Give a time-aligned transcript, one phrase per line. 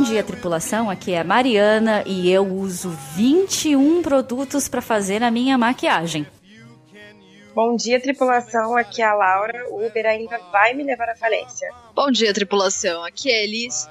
[0.00, 0.88] Bom dia, tripulação.
[0.88, 6.26] Aqui é a Mariana e eu uso 21 produtos para fazer a minha maquiagem.
[7.54, 8.74] Bom dia, tripulação.
[8.78, 9.66] Aqui é a Laura.
[9.68, 11.70] O Uber ainda vai me levar à falência.
[11.94, 13.04] Bom dia, tripulação.
[13.04, 13.90] Aqui é a Elis.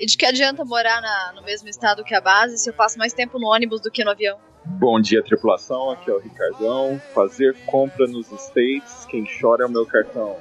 [0.00, 2.96] E de que adianta morar na, no mesmo estado que a base se eu passo
[2.96, 4.38] mais tempo no ônibus do que no avião?
[4.64, 5.90] Bom dia, tripulação.
[5.90, 6.98] Aqui é o Ricardão.
[7.14, 10.34] Fazer compra nos States, quem chora é o meu cartão.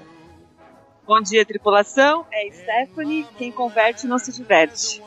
[1.05, 2.25] Bom dia, tripulação.
[2.31, 3.25] É Stephanie.
[3.37, 5.01] Quem converte não se diverte.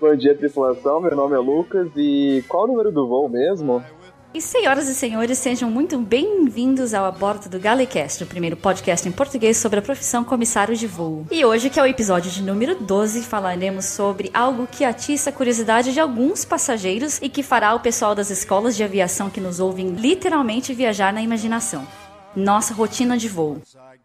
[0.00, 1.00] Bom dia, tripulação.
[1.00, 1.90] Meu nome é Lucas.
[1.96, 3.82] E qual o número do voo mesmo?
[4.34, 9.12] E senhoras e senhores, sejam muito bem-vindos ao aborto do Galecast, o primeiro podcast em
[9.12, 11.24] português sobre a profissão comissário de voo.
[11.30, 15.32] E hoje, que é o episódio de número 12, falaremos sobre algo que atiça a
[15.32, 19.60] curiosidade de alguns passageiros e que fará o pessoal das escolas de aviação que nos
[19.60, 21.86] ouvem literalmente viajar na imaginação.
[22.36, 23.60] Nossa rotina de voo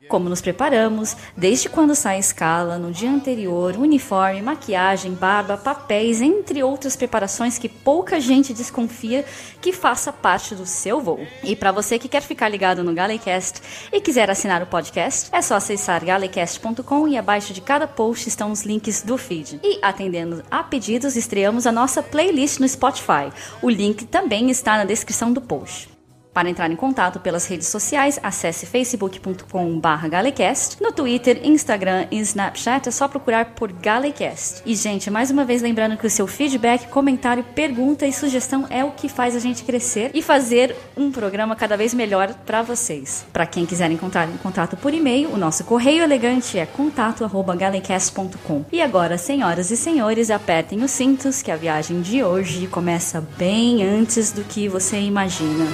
[0.09, 6.19] como nos preparamos, desde quando sai a escala, no dia anterior, uniforme, maquiagem, barba, papéis,
[6.19, 9.23] entre outras preparações que pouca gente desconfia
[9.61, 11.19] que faça parte do seu voo.
[11.43, 13.61] E para você que quer ficar ligado no Galecast
[13.93, 18.51] e quiser assinar o podcast, é só acessar galecast.com e abaixo de cada post estão
[18.51, 19.59] os links do feed.
[19.63, 23.31] E atendendo a pedidos, estreamos a nossa playlist no Spotify.
[23.61, 25.98] O link também está na descrição do post.
[26.33, 30.81] Para entrar em contato pelas redes sociais, acesse facebook.com/galecast.
[30.81, 34.61] No Twitter, Instagram e Snapchat é só procurar por Galecast.
[34.65, 38.83] E gente, mais uma vez lembrando que o seu feedback, comentário, pergunta e sugestão é
[38.83, 43.25] o que faz a gente crescer e fazer um programa cada vez melhor para vocês.
[43.33, 48.65] Para quem quiser encontrar em contato por e-mail, o nosso correio elegante é contato@galecast.com.
[48.71, 53.83] E agora, senhoras e senhores, apertem os cintos que a viagem de hoje começa bem
[53.83, 55.65] antes do que você imagina.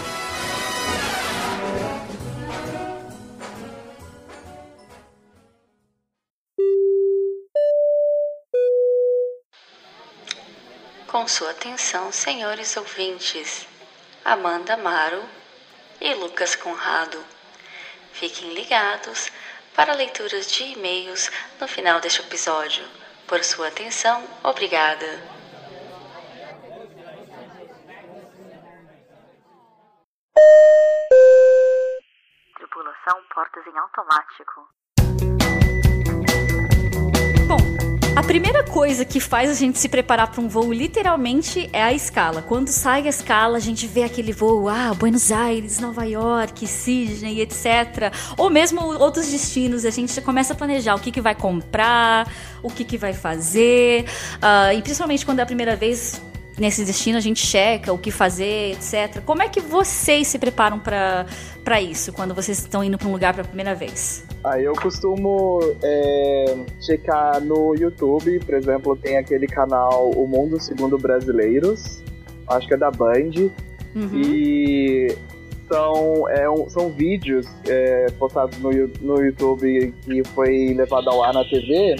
[11.25, 13.67] Com sua atenção, senhores ouvintes,
[14.23, 15.27] Amanda Amaro
[15.99, 17.17] e Lucas Conrado.
[18.13, 19.31] Fiquem ligados
[19.75, 22.87] para leituras de e-mails no final deste episódio.
[23.25, 25.07] Por sua atenção, obrigada.
[32.55, 34.69] Tripulação portas em automático.
[38.25, 42.41] Primeira coisa que faz a gente se preparar para um voo, literalmente, é a escala.
[42.41, 47.41] Quando sai a escala, a gente vê aquele voo, ah, Buenos Aires, Nova York, Sydney,
[47.41, 48.11] etc.
[48.35, 52.27] Ou mesmo outros destinos, a gente já começa a planejar o que, que vai comprar,
[52.63, 54.05] o que, que vai fazer.
[54.37, 56.19] Uh, e principalmente quando é a primeira vez
[56.57, 59.21] nesse destino, a gente checa o que fazer, etc.
[59.23, 63.35] Como é que vocês se preparam para isso, quando vocês estão indo para um lugar
[63.35, 64.23] pela primeira vez?
[64.45, 70.99] Aí eu costumo é, checar no YouTube, por exemplo, tem aquele canal O Mundo Segundo
[70.99, 72.03] Brasileiros,
[72.47, 73.49] acho que é da Band,
[73.95, 74.09] uhum.
[74.13, 75.07] e
[75.67, 78.69] são, é um, são vídeos é, postados no,
[79.01, 81.95] no YouTube que foi levado ao ar na TV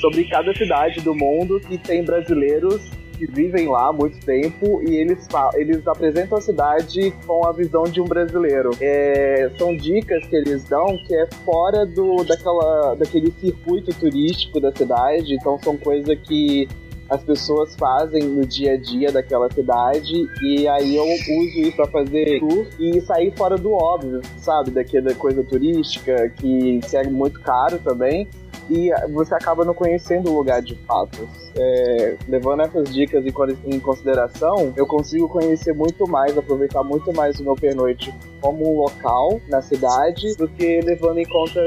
[0.00, 2.82] sobre cada cidade do mundo que tem brasileiros
[3.16, 7.84] que vivem lá há muito tempo e eles, eles apresentam a cidade com a visão
[7.84, 8.70] de um brasileiro.
[8.80, 14.74] É, são dicas que eles dão que é fora do, daquela, daquele circuito turístico da
[14.74, 16.68] cidade, então são coisas que
[17.08, 21.86] as pessoas fazem no dia a dia daquela cidade e aí eu uso isso para
[21.86, 24.70] fazer tour e sair fora do óbvio, sabe?
[24.70, 28.28] Daquela coisa turística que, é muito caro também
[28.70, 31.28] e você acaba não conhecendo o lugar de fato.
[31.56, 33.24] É, levando essas dicas
[33.64, 38.12] em consideração, eu consigo conhecer muito mais, aproveitar muito mais o meu pernoite
[38.44, 41.64] como um local na cidade do que levando em conta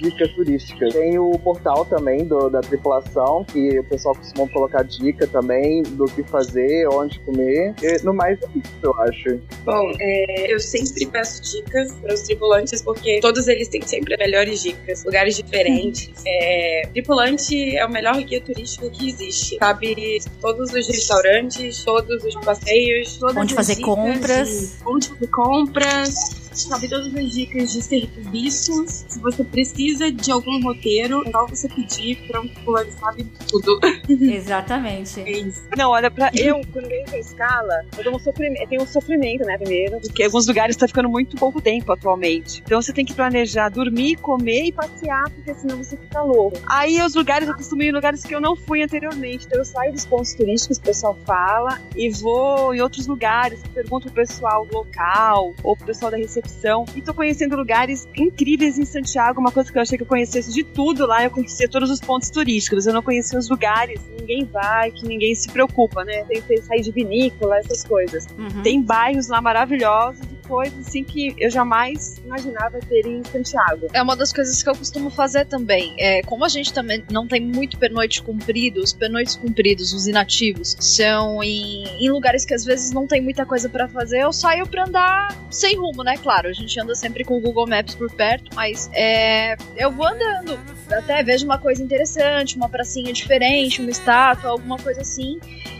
[0.00, 0.94] dicas turísticas.
[0.94, 6.06] Tem o portal também do, da tripulação, que o pessoal costuma colocar dica também do
[6.06, 7.74] que fazer, onde comer.
[7.82, 9.38] E, no mais é isso, eu acho.
[9.62, 14.62] Bom, é, eu sempre peço dicas para os tripulantes, porque todos eles têm sempre melhores
[14.62, 16.16] dicas, lugares diferentes.
[16.28, 19.56] É, tripulante é o melhor guia turístico que existe.
[19.58, 24.48] Sabe todos os restaurantes, todos os passeios, todas onde fazer compras.
[24.48, 26.45] De, onde fazer compras Adiós.
[26.62, 29.04] Sabe todas as dicas de serviços.
[29.08, 33.78] Se você precisa de algum roteiro, é só você pedir um tripulante sabe tudo.
[34.08, 35.20] Exatamente.
[35.20, 35.62] É isso.
[35.76, 39.44] Não, olha, pra eu, quando eu entro escala, eu tenho um sofrimento, tenho um sofrimento,
[39.44, 42.62] né, primeiro, porque alguns lugares estão tá ficando muito pouco tempo atualmente.
[42.64, 46.58] Então você tem que planejar dormir, comer e passear, porque senão você fica louco.
[46.66, 49.46] Aí os lugares, eu costumo ir em lugares que eu não fui anteriormente.
[49.46, 54.06] Então eu saio dos pontos turísticos, o pessoal fala, e vou em outros lugares, pergunto
[54.06, 56.45] pro pessoal local, ou pro pessoal da recepção
[56.94, 60.52] E tô conhecendo lugares incríveis em Santiago, uma coisa que eu achei que eu conhecesse
[60.52, 64.44] de tudo lá, eu conhecia todos os pontos turísticos, eu não conhecia os lugares, ninguém
[64.44, 66.24] vai, que ninguém se preocupa, né?
[66.24, 68.26] Tem que sair de vinícola, essas coisas.
[68.38, 68.62] Uhum.
[68.62, 73.88] Tem bairros lá maravilhosos coisas assim que eu jamais imaginava ter em Santiago.
[73.92, 75.94] É uma das coisas que eu costumo fazer também.
[75.98, 80.76] É, como a gente também não tem muito pernoite comprido, os pernoites compridos, os inativos,
[80.80, 84.66] são em, em lugares que às vezes não tem muita coisa para fazer, eu saio
[84.66, 86.16] pra andar sem rumo, né?
[86.16, 90.06] Claro, a gente anda sempre com o Google Maps por perto, mas é, eu vou
[90.06, 90.58] andando.
[90.90, 95.38] Até vejo uma coisa interessante, uma pracinha diferente, uma estátua, alguma coisa assim.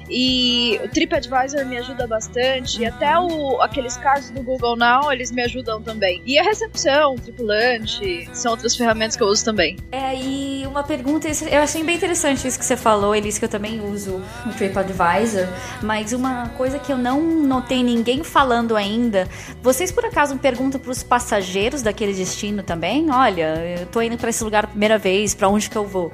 [0.08, 2.80] E o TripAdvisor me ajuda bastante.
[2.80, 6.22] E até o, aqueles casos do Google Now, eles me ajudam também.
[6.24, 9.76] E a recepção, tripulante, são outras ferramentas que eu uso também.
[9.90, 13.48] É, e uma pergunta, eu achei bem interessante isso que você falou, Elis, que eu
[13.48, 15.46] também uso o TripAdvisor.
[15.82, 19.28] Mas uma coisa que eu não notei ninguém falando ainda,
[19.62, 23.10] vocês por acaso perguntam para os passageiros daquele destino também?
[23.10, 26.10] Olha, eu tô indo para esse lugar a primeira vez, para onde que eu vou?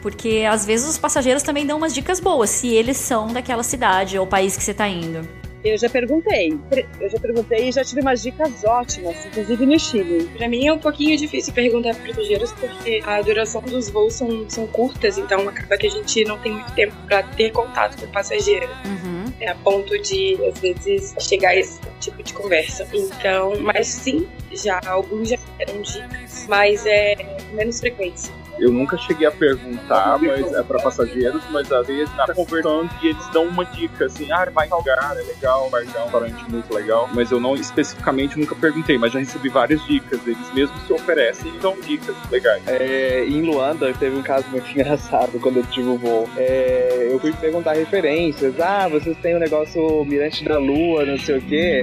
[0.00, 4.18] Porque às vezes os passageiros também dão umas dicas boas, se eles são daquela cidade
[4.18, 5.28] ou país que você está indo.
[5.64, 6.58] Eu já perguntei.
[7.00, 10.28] Eu já perguntei e já tive umas dicas ótimas, inclusive no Chile.
[10.36, 14.48] Pra mim é um pouquinho difícil perguntar para passageiros porque a duração dos voos são,
[14.48, 18.06] são curtas, então acaba que a gente não tem muito tempo para ter contato com
[18.06, 18.68] o passageiro.
[18.84, 19.24] Uhum.
[19.40, 22.86] É a ponto de, às vezes, chegar a esse tipo de conversa.
[22.92, 27.16] Então, mas sim, já alguns já deram dicas, mas é
[27.52, 28.37] menos frequência.
[28.58, 33.08] Eu nunca cheguei a perguntar, mas é para passageiros, mas às vezes tá conversando e
[33.08, 36.74] eles dão uma dica assim, ah, vai lugar, é legal, vai dar um restaurante muito
[36.74, 37.08] legal.
[37.14, 40.20] Mas eu não especificamente nunca perguntei, mas já recebi várias dicas.
[40.26, 42.62] Eles mesmos se oferecem e dão dicas legais.
[42.66, 46.28] É, em Luanda teve um caso muito engraçado quando eu tive o voo.
[46.36, 48.58] É, eu fui perguntar referências.
[48.60, 51.82] Ah, vocês têm o um negócio Mirante da Lua, não sei o quê.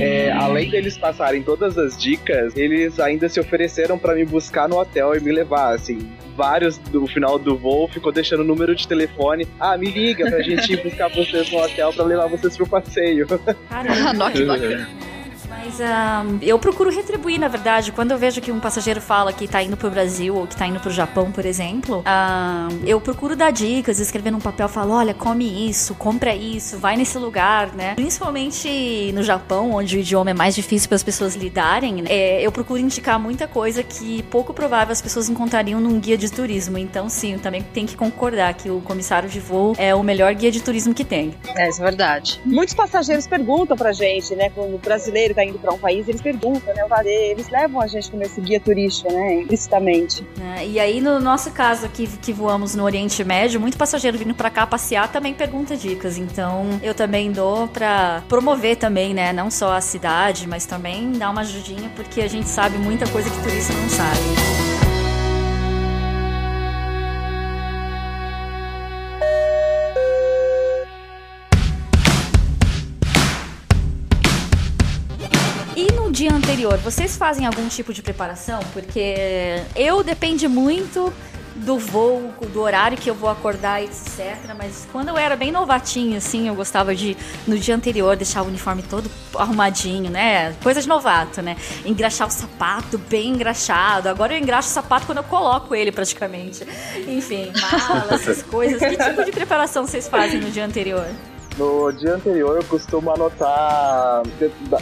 [0.00, 4.78] É, além deles passarem todas as dicas, eles ainda se ofereceram para me buscar no
[4.78, 6.08] hotel e me levar, assim
[6.38, 9.44] vários do final do voo ficou deixando o número de telefone.
[9.58, 13.26] Ah, me liga pra gente ir buscar vocês no hotel pra levar vocês pro passeio.
[13.68, 14.88] Caramba, que bacana.
[15.58, 17.92] Mas uh, eu procuro retribuir, na verdade.
[17.92, 20.66] Quando eu vejo que um passageiro fala que tá indo pro Brasil ou que tá
[20.66, 25.12] indo pro Japão, por exemplo, uh, eu procuro dar dicas, escrever num papel, falo, olha,
[25.12, 27.94] come isso, compra isso, vai nesse lugar, né?
[27.94, 32.08] Principalmente no Japão, onde o idioma é mais difícil para as pessoas lidarem, né?
[32.08, 36.30] é, eu procuro indicar muita coisa que pouco provável as pessoas encontrariam num guia de
[36.30, 36.78] turismo.
[36.78, 40.50] Então, sim, também tenho que concordar que o comissário de voo é o melhor guia
[40.50, 41.34] de turismo que tem.
[41.56, 42.40] É, isso é verdade.
[42.44, 46.20] Muitos passageiros perguntam pra gente, né, quando o brasileiro tá indo para um país, eles
[46.20, 46.84] perguntam, né?
[47.04, 49.42] Eles levam a gente como esse guia turístico, né?
[49.42, 50.26] Implicitamente.
[50.56, 54.34] É, e aí, no nosso caso aqui, que voamos no Oriente Médio, muito passageiro vindo
[54.34, 56.18] para cá passear também pergunta dicas.
[56.18, 59.32] Então, eu também dou para promover também, né?
[59.32, 63.30] Não só a cidade, mas também dar uma ajudinha, porque a gente sabe muita coisa
[63.30, 64.87] que turista não sabe.
[76.18, 78.58] Dia anterior, vocês fazem algum tipo de preparação?
[78.72, 79.14] Porque
[79.76, 81.12] eu depende muito
[81.54, 84.36] do voo, do horário que eu vou acordar, etc.
[84.56, 87.16] Mas quando eu era bem novatinho, assim, eu gostava de,
[87.46, 90.54] no dia anterior, deixar o uniforme todo arrumadinho, né?
[90.60, 91.56] Coisa de novato, né?
[91.84, 94.08] Engraxar o sapato bem engraxado.
[94.08, 96.66] Agora eu engraxo o sapato quando eu coloco ele, praticamente.
[97.06, 98.80] Enfim, malas, essas coisas.
[98.80, 101.06] Que tipo de preparação vocês fazem no dia anterior?
[101.58, 104.22] No dia anterior eu costumo anotar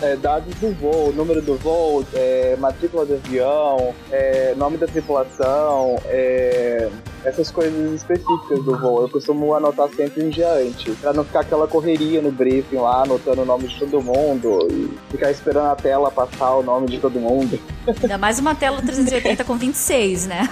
[0.02, 5.96] é, dados do voo, número do voo, é, matrícula do avião, é, nome da tripulação,
[6.04, 6.90] é,
[7.24, 9.00] essas coisas específicas do voo.
[9.00, 13.04] Eu costumo anotar sempre um dia antes, pra não ficar aquela correria no briefing lá,
[13.04, 16.98] anotando o nome de todo mundo e ficar esperando a tela passar o nome de
[16.98, 17.58] todo mundo.
[18.02, 20.46] Ainda mais uma tela 380 com 26, né?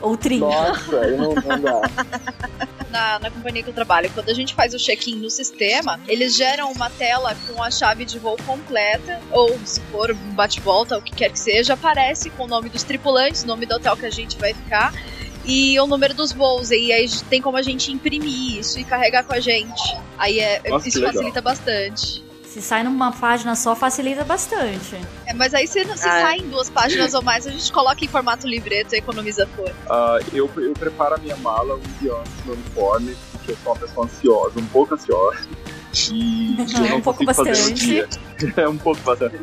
[0.00, 0.46] Ou 30.
[0.46, 1.80] Nossa, aí não, não dá.
[2.94, 6.36] Na, na, companhia que eu trabalho, quando a gente faz o check-in no sistema, eles
[6.36, 11.02] geram uma tela com a chave de voo completa, ou se for um bate-volta, o
[11.02, 14.06] que quer que seja, aparece com o nome dos tripulantes, o nome do hotel que
[14.06, 14.94] a gente vai ficar
[15.44, 16.70] e o número dos voos.
[16.70, 19.98] E aí tem como a gente imprimir isso e carregar com a gente.
[20.16, 22.23] Aí é, Nossa, isso facilita bastante.
[22.54, 24.94] Se sai numa página só, facilita bastante.
[25.26, 28.04] É, mas aí se, se ah, sai em duas páginas ou mais, a gente coloca
[28.04, 29.70] em formato livreto e economiza cor.
[29.70, 33.72] Uh, eu, eu preparo a minha mala um dia antes do uniforme, porque eu sou
[33.72, 35.48] uma pessoa ansiosa, um pouco ansiosa.
[36.12, 36.56] E,
[36.94, 38.04] um pouco bastante.
[38.56, 39.36] é um pouco bastante.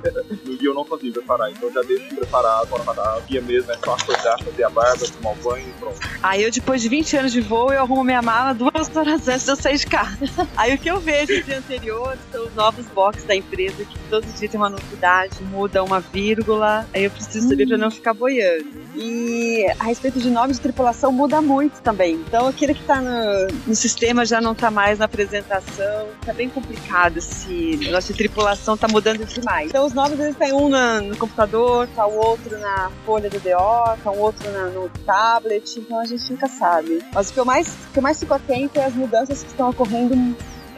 [0.46, 3.78] No dia eu não consigo preparar, então já deixo preparado para o dia mesmo, é
[3.78, 6.00] só acordar, fazer a barba, tomar o banho e pronto.
[6.22, 9.46] Aí eu, depois de 20 anos de voo, eu arrumo minha mala duas horas antes
[9.46, 10.18] de eu sair de casa.
[10.58, 14.26] Aí o que eu vejo dia anterior são os novos boxes da empresa, que todo
[14.26, 17.70] dia tem uma novidade, muda uma vírgula, aí eu preciso saber hum.
[17.70, 18.66] pra não ficar boiando.
[18.96, 22.16] E a respeito de nome de tripulação muda muito também.
[22.16, 26.50] Então aquele que tá no, no sistema já não tá mais na apresentação, tá bem
[26.50, 29.70] complicado se nossa tripulação tá mudando demais.
[29.70, 33.40] Então os nomes eles têm um na, no computador, tá o outro na folha do
[33.40, 37.00] DO, tá o outro na, no tablet, então a gente nunca sabe.
[37.14, 39.50] Mas o que eu mais, o que eu mais fico atento é as mudanças que
[39.50, 40.16] estão ocorrendo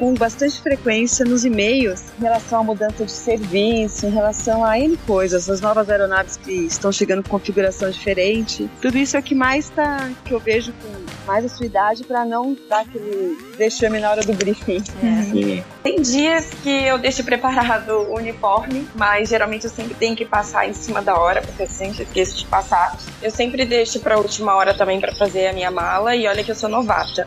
[0.04, 4.98] com bastante frequência nos e-mails em relação à mudança de serviço, em relação a N
[5.08, 8.70] coisas, as novas aeronaves que estão chegando com configuração diferente.
[8.82, 12.04] Tudo isso é o que mais tá, que eu vejo com mais a sua idade
[12.04, 14.84] para não dar aquele vexame na hora do briefing.
[15.02, 15.64] É.
[15.82, 20.68] Tem dias que eu deixo preparado o uniforme, mas geralmente eu sempre tenho que passar
[20.68, 22.98] em cima da hora, porque eu sempre esqueço de passar.
[23.22, 26.52] Eu sempre deixo para última hora também para fazer a minha mala e olha que
[26.52, 27.26] eu sou novata.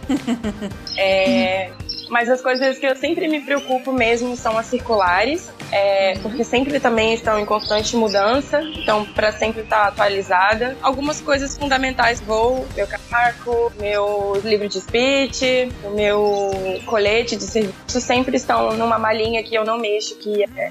[0.98, 1.70] é,
[2.08, 6.78] mas as coisas que eu sempre me preocupo mesmo são as circulares, é, porque sempre
[6.78, 10.76] também estão em constante mudança, então para sempre estar tá atualizada.
[10.82, 16.50] Algumas coisas fundamentais vou, meu casaco, meu livro de speech, o meu
[16.86, 20.70] colete de serviço sempre estão numa malinha que eu não mexo, que é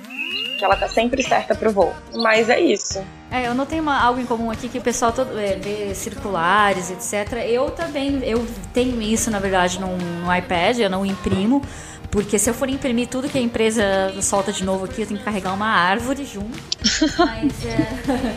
[0.57, 1.93] que ela tá sempre certa pro voo.
[2.13, 3.03] Mas é isso.
[3.35, 6.89] É, eu notei uma, algo em comum aqui que o pessoal todo, é, vê circulares,
[6.89, 7.33] etc.
[7.45, 9.89] Eu também, eu tenho isso, na verdade, no,
[10.33, 11.61] iPad, eu não imprimo.
[12.09, 13.83] Porque se eu for imprimir tudo que a empresa
[14.21, 16.57] solta de novo aqui, eu tenho que carregar uma árvore junto.
[17.17, 18.35] Mas é,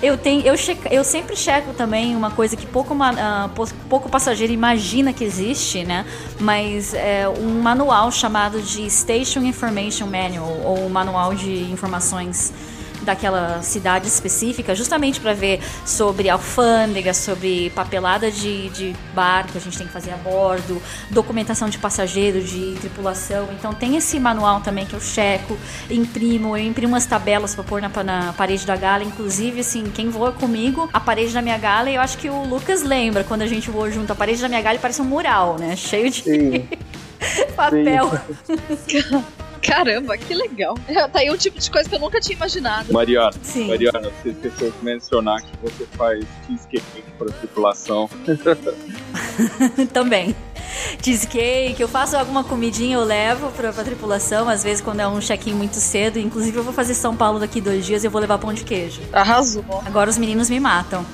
[0.02, 0.54] eu tenho, eu,
[0.90, 6.06] eu sempre checo também uma coisa que pouco, uh, pouco passageiro imagina que existe, né?
[6.40, 12.50] Mas é um manual chamado de Station Information Manual ou manual de informações
[13.02, 19.60] daquela cidade específica, justamente para ver sobre alfândega, sobre papelada de, de bar que a
[19.60, 23.48] gente tem que fazer a bordo, documentação de passageiro, de tripulação.
[23.52, 25.56] Então tem esse manual também que eu checo,
[25.90, 29.04] imprimo, eu imprimo umas tabelas para pôr na, na, parede da gala.
[29.04, 32.82] Inclusive, assim, quem voa comigo, a parede da minha gala, eu acho que o Lucas
[32.82, 35.76] lembra quando a gente voa junto, a parede da minha gala parece um mural, né?
[35.76, 36.22] Cheio de
[37.56, 38.10] papel.
[39.62, 40.76] Caramba, que legal.
[41.12, 42.92] Tá aí um tipo de coisa que eu nunca tinha imaginado.
[42.92, 43.68] Mariana, Sim.
[43.68, 48.08] Mariana, você esqueceu de mencionar que você faz cheesecake para tripulação.
[49.92, 50.34] Também.
[51.02, 55.20] Cheesecake, eu faço alguma comidinha, eu levo pra, pra tripulação, às vezes quando é um
[55.20, 56.18] check-in muito cedo.
[56.18, 58.64] Inclusive, eu vou fazer São Paulo daqui dois dias e eu vou levar pão de
[58.64, 59.00] queijo.
[59.12, 59.64] Arrasou.
[59.84, 61.04] Agora os meninos me matam.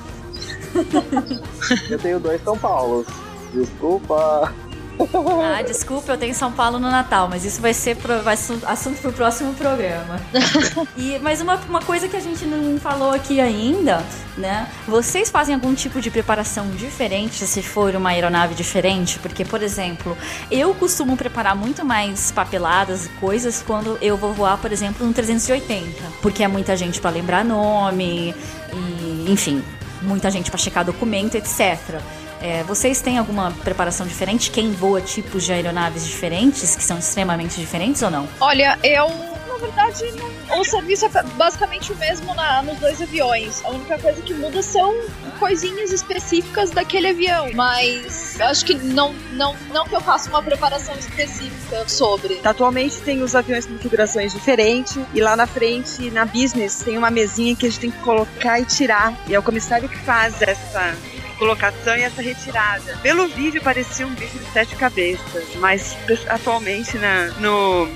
[1.89, 3.07] eu tenho dois São Paulos.
[3.53, 4.53] Desculpa.
[5.55, 9.01] Ah, desculpa, eu tenho São Paulo no Natal, mas isso vai ser pro, vai assunto
[9.01, 10.19] pro próximo programa.
[10.97, 14.03] e, mas uma, uma coisa que a gente não falou aqui ainda,
[14.37, 14.67] né?
[14.87, 19.19] Vocês fazem algum tipo de preparação diferente se for uma aeronave diferente?
[19.19, 20.17] Porque, por exemplo,
[20.51, 25.13] eu costumo preparar muito mais papeladas e coisas quando eu vou voar, por exemplo, no
[25.13, 26.01] 380.
[26.21, 28.35] Porque é muita gente para lembrar nome,
[28.73, 29.63] e, enfim,
[30.01, 32.01] muita gente para checar documento, etc.
[32.41, 34.51] É, vocês têm alguma preparação diferente?
[34.51, 38.27] Quem voa tipos de aeronaves diferentes, que são extremamente diferentes ou não?
[38.39, 39.09] Olha, eu
[39.55, 40.03] na verdade,
[40.47, 43.63] não, o serviço é basicamente o mesmo na, nos dois aviões.
[43.63, 44.93] A única coisa que muda são
[45.39, 47.49] coisinhas específicas daquele avião.
[47.53, 52.41] Mas acho que não, não, não que eu faça uma preparação específica sobre.
[52.43, 54.97] Atualmente tem os aviões com configurações diferentes.
[55.13, 58.59] E lá na frente, na business, tem uma mesinha que a gente tem que colocar
[58.59, 59.13] e tirar.
[59.27, 60.95] E é o comissário que faz essa
[61.35, 62.97] colocação e essa retirada.
[63.01, 65.95] Pelo vídeo parecia um bicho de sete cabeças, mas
[66.29, 67.87] atualmente na, no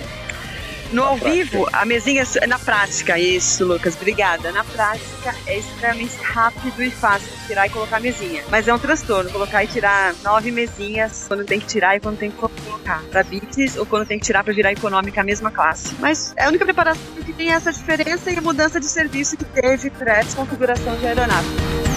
[0.92, 4.52] no ao vivo, a mesinha é na prática, isso, Lucas, obrigada.
[4.52, 8.44] Na prática é extremamente rápido e fácil tirar e colocar a mesinha.
[8.50, 12.18] Mas é um transtorno colocar e tirar nove mesinhas quando tem que tirar e quando
[12.18, 13.04] tem que colocar.
[13.12, 15.94] Para bits ou quando tem que tirar para virar econômica a mesma classe.
[16.00, 19.46] Mas é a única preparação que tem essa diferença e a mudança de serviço que
[19.46, 21.89] teve para essa configuração de aeronave.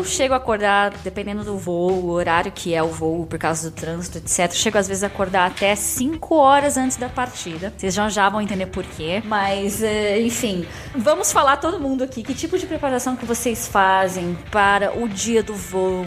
[0.00, 3.68] Eu chego a acordar, dependendo do voo, o horário que é o voo, por causa
[3.68, 4.50] do trânsito, etc.
[4.50, 7.70] Chego às vezes a acordar até 5 horas antes da partida.
[7.76, 9.22] Vocês já já vão entender por quê.
[9.26, 10.66] Mas, eh, enfim,
[10.96, 12.22] vamos falar todo mundo aqui.
[12.22, 16.06] Que tipo de preparação que vocês fazem para o dia do voo?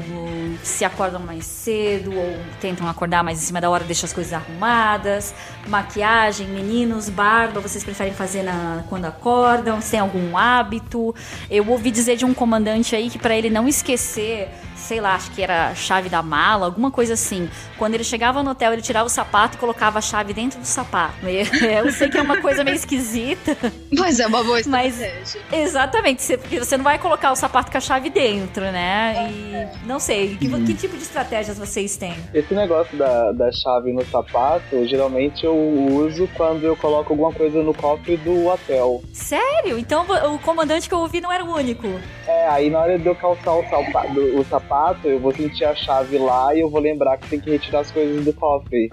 [0.64, 4.34] Se acordam mais cedo ou tentam acordar mais em cima da hora, deixam as coisas
[4.34, 5.36] arrumadas?
[5.68, 9.80] Maquiagem, meninos, barba, vocês preferem fazer na, quando acordam?
[9.80, 11.14] Se tem algum hábito?
[11.48, 14.48] Eu ouvi dizer de um comandante aí que para ele não esquecer esquecer
[14.84, 17.50] sei lá, acho que era a chave da mala, alguma coisa assim.
[17.78, 20.66] Quando ele chegava no hotel, ele tirava o sapato e colocava a chave dentro do
[20.66, 21.16] sapato.
[21.26, 23.56] Eu sei que é uma coisa meio esquisita.
[23.92, 25.12] Mas é uma boa estratégia.
[25.14, 29.32] Mas, exatamente, porque você não vai colocar o sapato com a chave dentro, né?
[29.32, 32.16] E não sei, que, que tipo de estratégias vocês têm?
[32.34, 37.62] Esse negócio da, da chave no sapato, geralmente eu uso quando eu coloco alguma coisa
[37.64, 39.02] no cofre do hotel.
[39.14, 39.78] Sério?
[39.78, 41.88] Então o comandante que eu ouvi não era o único.
[42.28, 44.73] É, aí na hora de eu calçar o sapato, o sapato
[45.04, 47.92] eu vou sentir a chave lá e eu vou lembrar que tem que retirar as
[47.92, 48.92] coisas do cofre.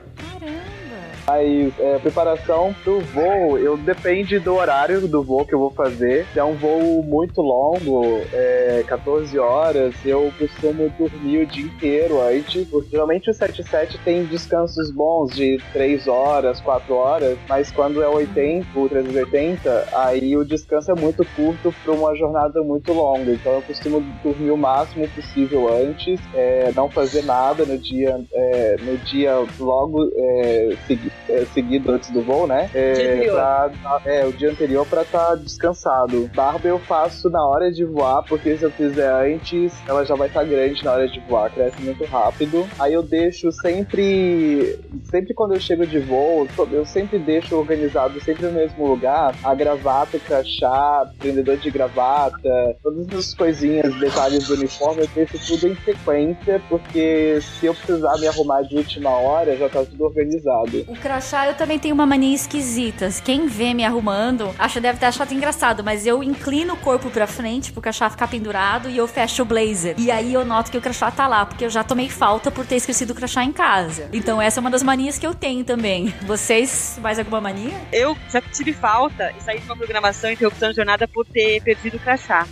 [1.30, 6.26] Mas é, preparação pro voo, eu depende do horário do voo que eu vou fazer.
[6.32, 12.20] Se é um voo muito longo, é, 14 horas, eu costumo dormir o dia inteiro
[12.20, 12.66] antes.
[12.66, 18.08] Porque geralmente o 77 tem descansos bons de 3 horas, 4 horas, mas quando é
[18.08, 23.30] 80, o 380, aí o descanso é muito curto para uma jornada muito longa.
[23.30, 28.76] Então eu costumo dormir o máximo possível antes, é, não fazer nada no dia, é,
[28.80, 32.71] no dia logo é, seguinte é, seguido antes do voo, né?
[32.75, 33.71] É, pra,
[34.05, 36.31] é o dia anterior para estar tá descansado.
[36.35, 40.29] Barba eu faço na hora de voar, porque se eu fizer antes, ela já vai
[40.29, 42.67] estar tá grande na hora de voar, cresce muito rápido.
[42.79, 44.79] Aí eu deixo sempre,
[45.11, 49.55] sempre quando eu chego de voo, eu sempre deixo organizado sempre no mesmo lugar, a
[49.55, 55.69] gravata, o crachá, prendedor de gravata, todas as coisinhas, detalhes do uniforme, eu deixo tudo
[55.69, 60.85] em sequência, porque se eu precisar me arrumar de última hora, já tá tudo organizado.
[60.89, 63.09] O crachá, eu também tenho uma mania esquisita.
[63.25, 67.26] Quem vê me arrumando, acha deve ter achado engraçado, mas eu inclino o corpo pra
[67.26, 69.97] frente pro crachá ficar pendurado e eu fecho o blazer.
[69.99, 72.64] E aí eu noto que o crachá tá lá, porque eu já tomei falta por
[72.64, 74.09] ter esquecido o crachá em casa.
[74.12, 76.14] Então essa é uma das manias que eu tenho também.
[76.23, 77.76] Vocês, mais alguma mania?
[77.93, 81.97] Eu já tive falta e saí de uma programação interrupção de jornada por ter perdido
[81.97, 82.47] o crachá.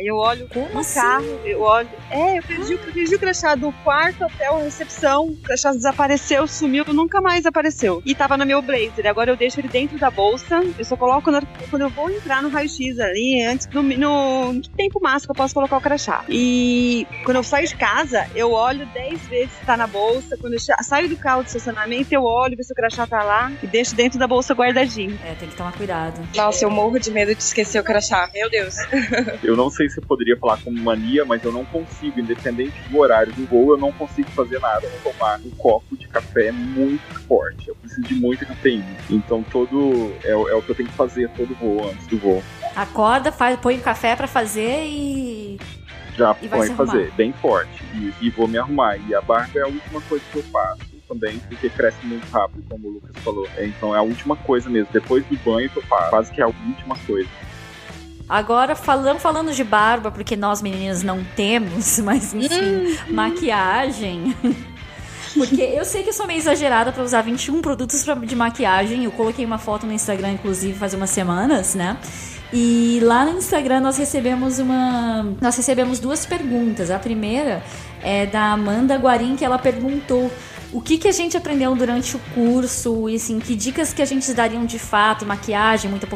[0.00, 0.98] Aí eu olho Como no assim?
[0.98, 1.90] carro, eu olho.
[2.10, 5.26] É, eu perdi, eu perdi o crachá do quarto até a recepção.
[5.26, 8.02] O crachá desapareceu, sumiu, nunca mais apareceu.
[8.06, 9.06] E tava no meu blazer.
[9.06, 10.62] Agora eu deixo ele dentro da bolsa.
[10.78, 11.30] Eu só coloco
[11.70, 15.44] quando eu vou entrar no raio-x ali, antes no, no, no, tempo máximo que eu
[15.44, 16.24] posso colocar o crachá.
[16.30, 20.34] E quando eu saio de casa, eu olho 10 vezes se tá na bolsa.
[20.38, 23.52] Quando eu saio do carro de estacionamento, eu olho, ver se o crachá tá lá
[23.62, 25.18] e deixo dentro da bolsa guardadinho.
[25.22, 26.26] É, tem que tomar cuidado.
[26.34, 28.30] Nossa, eu morro de medo de esquecer o crachá.
[28.32, 28.76] Meu Deus.
[29.44, 33.32] eu não sei se poderia falar como mania, mas eu não consigo, independente do horário
[33.32, 34.86] do voo, eu não consigo fazer nada.
[34.86, 37.68] Eu vou tomar um copo de café muito forte.
[37.68, 38.96] Eu preciso de muita cafeína.
[39.08, 42.42] Então todo é, é o que eu tenho que fazer todo voo antes do voo.
[42.74, 45.58] Acorda, faz, põe o café para fazer e
[46.16, 48.96] já e põe fazer bem forte e, e vou me arrumar.
[48.96, 52.64] E a barba é a última coisa que eu faço também, porque cresce muito rápido,
[52.68, 53.48] como o Lucas falou.
[53.58, 54.88] Então é a última coisa mesmo.
[54.92, 57.28] Depois do banho que eu faço, quase que é a última coisa.
[58.30, 62.96] Agora, falando, falando de barba, porque nós meninas não temos, mas enfim, hum.
[63.12, 64.36] maquiagem.
[65.32, 69.04] Porque eu sei que eu sou meio exagerada para usar 21 produtos pra, de maquiagem.
[69.04, 71.96] Eu coloquei uma foto no Instagram, inclusive, faz umas semanas, né?
[72.52, 75.24] E lá no Instagram nós recebemos uma.
[75.40, 76.90] Nós recebemos duas perguntas.
[76.90, 77.62] A primeira
[78.02, 80.32] é da Amanda Guarim, que ela perguntou
[80.72, 84.04] o que, que a gente aprendeu durante o curso e assim, que dicas que a
[84.04, 86.06] gente dariam de fato, maquiagem, muita,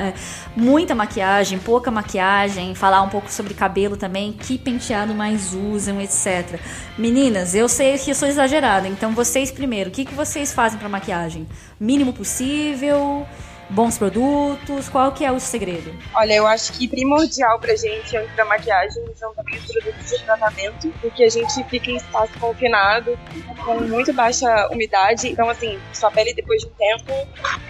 [0.00, 0.14] é,
[0.56, 6.60] muita maquiagem, pouca maquiagem, falar um pouco sobre cabelo também, que penteado mais usam, etc.
[6.96, 10.78] Meninas, eu sei que eu sou exagerada, então vocês primeiro, o que, que vocês fazem
[10.78, 11.46] para maquiagem?
[11.80, 13.26] Mínimo possível?
[13.70, 14.88] Bons produtos?
[14.88, 15.94] Qual que é o segredo?
[16.14, 20.24] Olha, eu acho que primordial pra gente antes da maquiagem são também os produtos de
[20.24, 23.18] tratamento, porque a gente fica em espaço confinado,
[23.64, 27.12] com muito baixa umidade, então assim, sua pele depois de um tempo,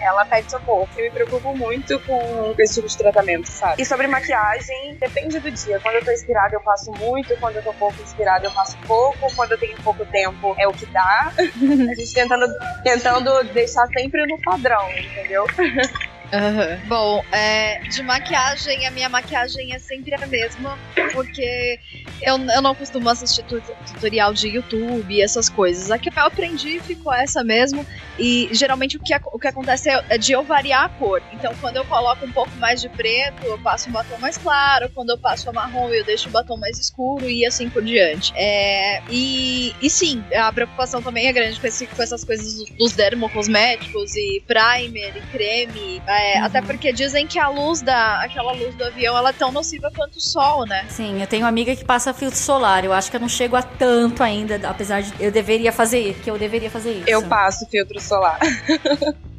[0.01, 0.87] ela pede socorro.
[0.97, 3.81] Eu me preocupo muito com esse tipo de tratamento, sabe?
[3.81, 5.79] E sobre maquiagem, depende do dia.
[5.79, 9.33] Quando eu tô inspirada eu passo muito, quando eu tô pouco inspirada eu passo pouco,
[9.35, 11.31] quando eu tenho pouco tempo é o que dá.
[11.37, 12.45] a gente tentando,
[12.83, 15.45] tentando deixar sempre no padrão, entendeu?
[16.33, 16.87] Uhum.
[16.87, 20.77] Bom, é, de maquiagem, a minha maquiagem é sempre a mesma,
[21.13, 21.79] porque
[22.21, 25.91] eu, eu não costumo assistir tutorial de YouTube e essas coisas.
[25.91, 27.85] A que eu aprendi ficou essa mesmo,
[28.17, 31.21] e geralmente o que, o que acontece é, é de eu variar a cor.
[31.31, 34.89] Então, quando eu coloco um pouco mais de preto, eu passo um batom mais claro,
[34.93, 38.33] quando eu passo a marrom, eu deixo o batom mais escuro e assim por diante.
[38.35, 42.93] É, e, e sim, a preocupação também é grande com, esse, com essas coisas dos
[42.93, 46.01] dermocosméticos e primer e creme.
[46.19, 46.45] É, uhum.
[46.45, 48.21] Até porque dizem que a luz da.
[48.23, 50.85] aquela luz do avião ela é tão nociva quanto o sol, né?
[50.89, 52.83] Sim, eu tenho uma amiga que passa filtro solar.
[52.83, 56.29] Eu acho que eu não chego a tanto ainda, apesar de eu deveria fazer, que
[56.29, 57.09] eu deveria fazer isso.
[57.09, 58.39] Eu passo filtro solar.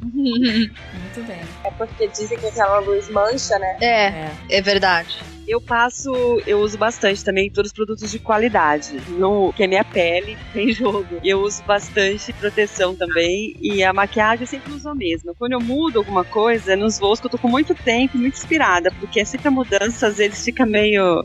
[0.03, 1.41] Muito bem.
[1.65, 3.77] É porque dizem que aquela luz mancha, né?
[3.81, 5.19] É, é, é verdade.
[5.47, 6.11] Eu passo,
[6.45, 9.01] eu uso bastante também todos os produtos de qualidade.
[9.07, 11.21] No, que é minha pele, tem jogo.
[11.23, 13.55] Eu uso bastante proteção também.
[13.61, 15.35] E a maquiagem eu sempre uso a mesma.
[15.39, 18.91] Quando eu mudo alguma coisa, nos voos que eu tô com muito tempo, muito inspirada.
[18.99, 21.25] Porque é sempre a mudança, às vezes fica meio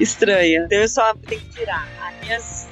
[0.00, 0.64] estranha.
[0.66, 1.86] Então eu só tenho que tirar.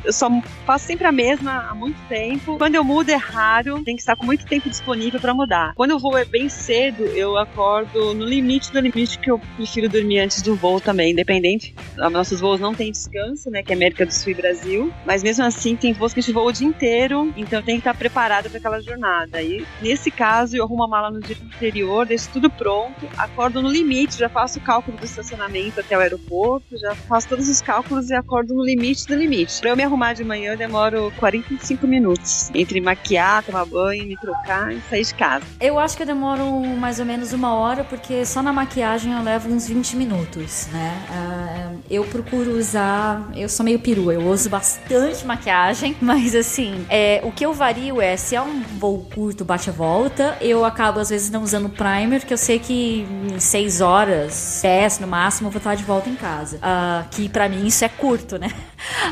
[0.04, 0.28] Eu só
[0.66, 2.58] faço sempre a mesma há muito tempo.
[2.58, 5.72] Quando eu mudo é raro, tem que estar com muito tempo disponível para mudar.
[5.74, 9.88] Quando eu vou é bem cedo, eu acordo no limite do limite que eu prefiro
[9.88, 11.74] dormir antes do voo também, independente.
[11.96, 15.44] Nossos voos não tem descanso, né, que é América do Sul e Brasil, mas mesmo
[15.44, 18.48] assim tem voos que a gente voa o dia inteiro, então tenho que estar preparada
[18.48, 19.42] para aquela jornada.
[19.42, 23.70] E nesse caso eu arrumo a mala no dia anterior, deixo tudo pronto, acordo no
[23.70, 27.62] limite, já faço o cálculo do estacionamento até o aeroporto, já faço faço todos os
[27.62, 29.59] cálculos e acordo no limite do limite.
[29.61, 34.16] Pra eu me arrumar de manhã, eu demoro 45 minutos entre maquiar, tomar banho, me
[34.18, 35.44] trocar e sair de casa.
[35.59, 36.44] Eu acho que eu demoro
[36.76, 40.94] mais ou menos uma hora, porque só na maquiagem eu levo uns 20 minutos, né?
[41.09, 43.31] Uh, eu procuro usar.
[43.35, 47.98] Eu sou meio perua, eu uso bastante maquiagem, mas assim, é, o que eu vario
[47.98, 52.35] é se é um voo curto, bate-volta, eu acabo às vezes não usando primer, que
[52.35, 56.14] eu sei que em 6 horas, 10 no máximo, eu vou estar de volta em
[56.14, 56.59] casa.
[56.59, 58.51] Uh, que para mim isso é curto, né?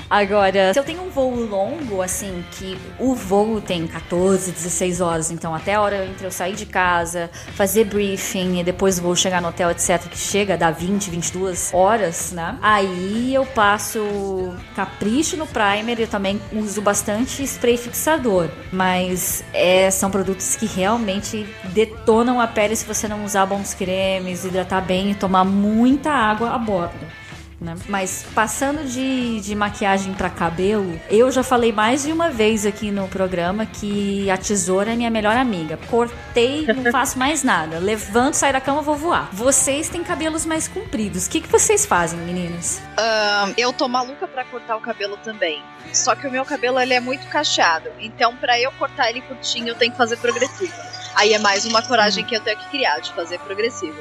[0.09, 5.31] Agora, se eu tenho um voo longo, assim, que o voo tem 14, 16 horas,
[5.31, 9.41] então até a hora entre eu sair de casa, fazer briefing e depois vou chegar
[9.41, 12.59] no hotel, etc, que chega, dá 20, 22 horas, né?
[12.63, 20.11] Aí eu passo capricho no primer, eu também uso bastante spray fixador, mas é, são
[20.11, 25.15] produtos que realmente detonam a pele se você não usar bons cremes, hidratar bem e
[25.15, 27.24] tomar muita água a bordo
[27.65, 27.77] né?
[27.89, 32.91] Mas passando de, de maquiagem para cabelo, eu já falei mais de uma vez aqui
[32.91, 35.79] no programa que a tesoura é minha melhor amiga.
[35.89, 37.79] Cortei, não faço mais nada.
[37.79, 39.29] Levanto, saio da cama, vou voar.
[39.33, 41.27] Vocês têm cabelos mais compridos.
[41.27, 42.83] O que, que vocês fazem, meninas?
[42.99, 45.63] Uh, eu tô maluca para cortar o cabelo também.
[45.93, 47.91] Só que o meu cabelo ele é muito cacheado.
[47.99, 50.73] Então, para eu cortar ele curtinho, eu tenho que fazer progressivo.
[51.15, 53.99] Aí é mais uma coragem que eu tenho que criar de fazer progressivo.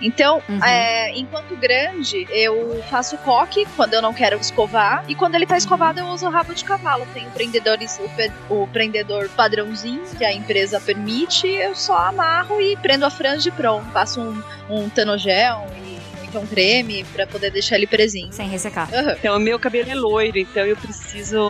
[0.00, 0.64] Então, uhum.
[0.64, 5.04] é, enquanto grande, eu faço coque quando eu não quero escovar.
[5.08, 7.06] E quando ele tá escovado, eu uso o rabo de cavalo.
[7.12, 7.78] Tem o prendedor,
[8.48, 11.46] o, prendedor padrãozinho que a empresa permite.
[11.46, 13.90] Eu só amarro e prendo a franja e pronto.
[13.92, 15.66] Passo um, um tanogel
[16.36, 18.32] e um creme para poder deixar ele presinho.
[18.32, 18.88] Sem ressecar.
[18.92, 19.10] Uhum.
[19.12, 21.48] Então, o meu cabelo é loiro, então eu preciso,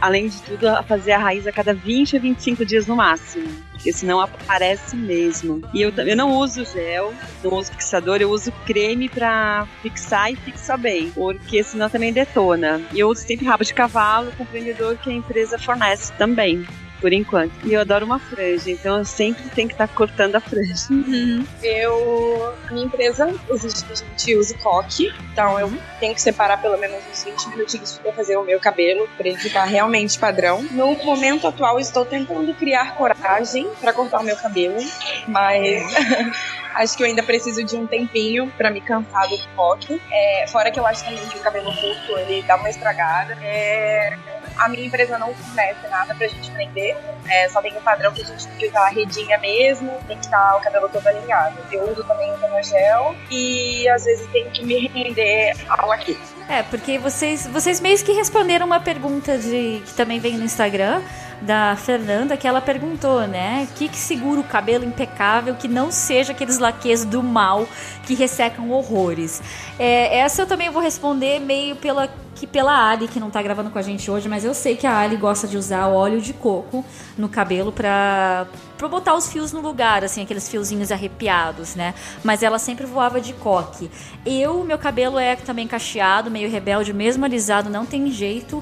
[0.00, 3.48] além de tudo, fazer a raiz a cada 20 a 25 dias no máximo.
[3.72, 5.60] Porque senão aparece mesmo.
[5.74, 10.36] E eu, eu não uso gel, não uso fixador, eu uso creme pra fixar e
[10.36, 11.10] fixar bem.
[11.10, 12.80] Porque senão também detona.
[12.92, 16.64] E eu uso sempre rabo de cavalo com prendedor que a empresa fornece também
[17.02, 17.52] por enquanto.
[17.64, 20.86] E eu adoro uma franja, então eu sempre tenho que estar tá cortando a franja.
[20.88, 21.44] Uhum.
[21.60, 22.54] Eu.
[22.70, 27.48] Minha empresa a gente use coque, então eu tenho que separar pelo menos uns 20
[27.50, 30.62] minutinhos para fazer o meu cabelo, para ele ficar realmente padrão.
[30.70, 34.78] No momento atual, estou tentando criar coragem para cortar o meu cabelo,
[35.26, 35.82] mas.
[36.74, 40.00] acho que eu ainda preciso de um tempinho para me cansar do coque.
[40.10, 43.36] É, fora que eu acho também que o cabelo curto ele dá uma estragada.
[43.42, 44.16] É,
[44.58, 46.96] a minha empresa não fornece nada pra gente prender.
[47.28, 50.18] É, só tem o padrão que a gente tem que usar a redinha mesmo, tem
[50.18, 51.56] que estar o cabelo todo alinhado.
[51.70, 56.18] Eu uso também o gel e às vezes tenho que me render ao aqui.
[56.48, 61.02] É, porque vocês, vocês meio que responderam uma pergunta de que também vem no Instagram
[61.42, 63.68] da Fernanda, que ela perguntou, né?
[63.70, 67.66] O que, que segura o cabelo impecável que não seja aqueles laques do mal
[68.06, 69.42] que ressecam horrores?
[69.78, 73.70] É, essa eu também vou responder meio pela que pela Ali, que não tá gravando
[73.70, 76.32] com a gente hoje, mas eu sei que a Ali gosta de usar óleo de
[76.32, 76.84] coco
[77.16, 81.94] no cabelo pra, pra botar os fios no lugar, assim, aqueles fiozinhos arrepiados, né?
[82.24, 83.88] Mas ela sempre voava de coque.
[84.26, 88.60] Eu, meu cabelo é também cacheado, meio rebelde, mesmo alisado, não tem jeito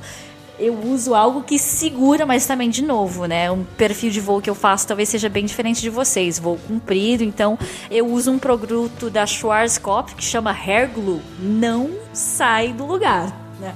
[0.60, 3.50] eu uso algo que segura, mas também, de novo, né?
[3.50, 6.38] Um perfil de voo que eu faço talvez seja bem diferente de vocês.
[6.38, 7.58] Voo comprido, então
[7.90, 11.22] eu uso um produto da Schwarzkopf que chama Hair Glue.
[11.38, 13.34] Não sai do lugar.
[13.58, 13.74] Né?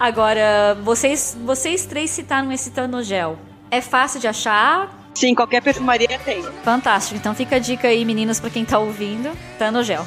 [0.00, 3.38] Agora, vocês, vocês três citaram esse Tanogel.
[3.70, 5.01] É fácil de achar?
[5.14, 6.42] Sim, qualquer perfumaria tem.
[6.64, 7.18] Fantástico.
[7.18, 9.30] Então fica a dica aí, meninas, para quem tá ouvindo.
[9.58, 10.04] Tá no gel.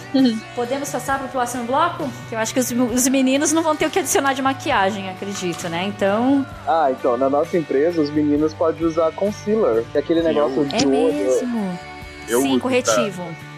[0.56, 2.10] Podemos passar pro próximo bloco?
[2.32, 5.70] Eu acho que os, os, meninos não vão ter o que adicionar de maquiagem, acredito,
[5.70, 5.86] né?
[5.86, 6.46] Então.
[6.68, 10.78] Ah, então, na nossa empresa, os meninos podem usar concealer, que é aquele negócio é
[10.78, 10.90] de olho.
[10.90, 11.80] Mesmo?
[12.28, 13.24] Eu Sim, corretivo.
[13.24, 13.55] Tá?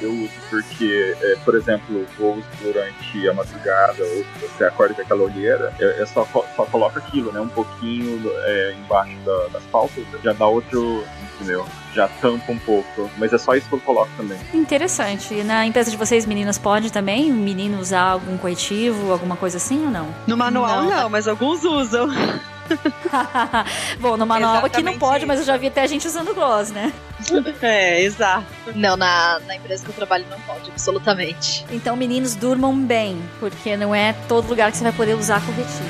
[0.00, 5.22] Eu uso porque, é, por exemplo, voos durante a madrugada ou você acorda com aquela
[5.22, 7.40] olheira, é, é só, só coloca aquilo, né?
[7.40, 11.66] Um pouquinho é, embaixo da, das palpas, já dá outro, entendeu?
[11.94, 14.38] Já tampa um pouco, mas é só isso que eu coloco também.
[14.54, 15.34] Interessante.
[15.34, 17.32] E na empresa de vocês, meninas, pode também?
[17.32, 20.14] Menino usar algum corretivo, alguma coisa assim ou não?
[20.26, 22.08] No manual não, não mas alguns usam.
[24.00, 25.26] Bom, manual Exatamente aqui não pode, isso.
[25.26, 26.92] mas eu já vi até a gente usando gloss, né?
[27.60, 28.46] É, exato.
[28.74, 31.64] Não, na, na empresa que eu trabalho não pode, absolutamente.
[31.70, 35.84] Então, meninos, durmam bem, porque não é todo lugar que você vai poder usar corretivo.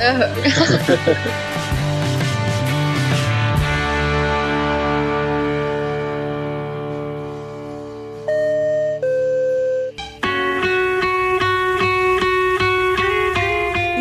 [0.00, 1.62] Uhum.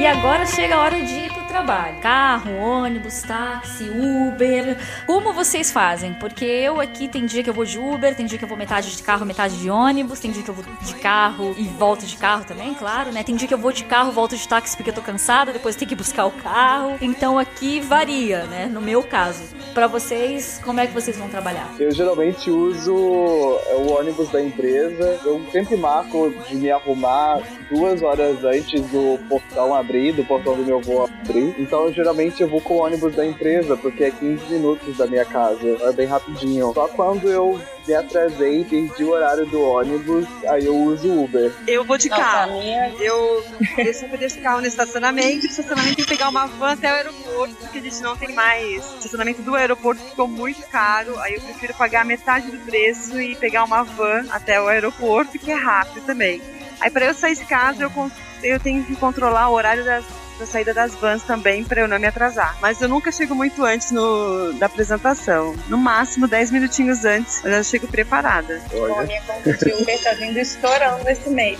[0.02, 1.21] E agora chega a hora de
[1.52, 1.98] trabalho.
[2.00, 4.78] Carro, ônibus, táxi, Uber.
[5.06, 6.14] Como vocês fazem?
[6.14, 8.58] Porque eu aqui tem dia que eu vou de Uber, tem dia que eu vou
[8.58, 12.06] metade de carro, metade de ônibus, tem dia que eu vou de carro e volto
[12.06, 13.22] de carro também, claro, né?
[13.24, 15.76] Tem dia que eu vou de carro, volto de táxi porque eu tô cansada, depois
[15.76, 16.98] tenho que buscar o carro.
[17.02, 18.68] Então aqui varia, né?
[18.68, 19.44] No meu caso.
[19.74, 21.70] Para vocês, como é que vocês vão trabalhar?
[21.80, 25.20] Eu geralmente uso o ônibus da empresa.
[25.26, 30.64] Eu sempre marco de me arrumar duas horas antes do portão abrir, do portão do
[30.64, 31.22] meu voo abrir
[31.58, 35.26] então, geralmente, eu vou com o ônibus da empresa, porque é 15 minutos da minha
[35.26, 35.78] casa.
[35.82, 36.74] É bem rapidinho.
[36.74, 41.52] Só quando eu me atrasei, perdi o horário do ônibus, aí eu uso Uber.
[41.68, 42.60] Eu vou de Nossa, carro.
[42.60, 42.90] Minha...
[43.00, 43.44] Eu,
[43.78, 45.46] eu sempre deixo o carro no estacionamento.
[45.46, 48.34] O estacionamento tem que pegar uma van até o aeroporto, porque a gente não tem
[48.34, 48.84] mais.
[48.94, 51.18] O estacionamento do aeroporto ficou muito caro.
[51.20, 55.52] Aí eu prefiro pagar metade do preço e pegar uma van até o aeroporto, que
[55.52, 56.42] é rápido também.
[56.82, 58.12] Aí para eu sair de casa, eu,
[58.44, 60.04] eu tenho que controlar o horário das
[60.42, 62.58] da saída das vans também para eu não me atrasar.
[62.60, 65.56] Mas eu nunca chego muito antes no, da apresentação.
[65.68, 68.60] No máximo 10 minutinhos antes, eu já chego preparada.
[68.72, 71.60] Bom, a minha conta de Uber tá vindo estourando esse mês.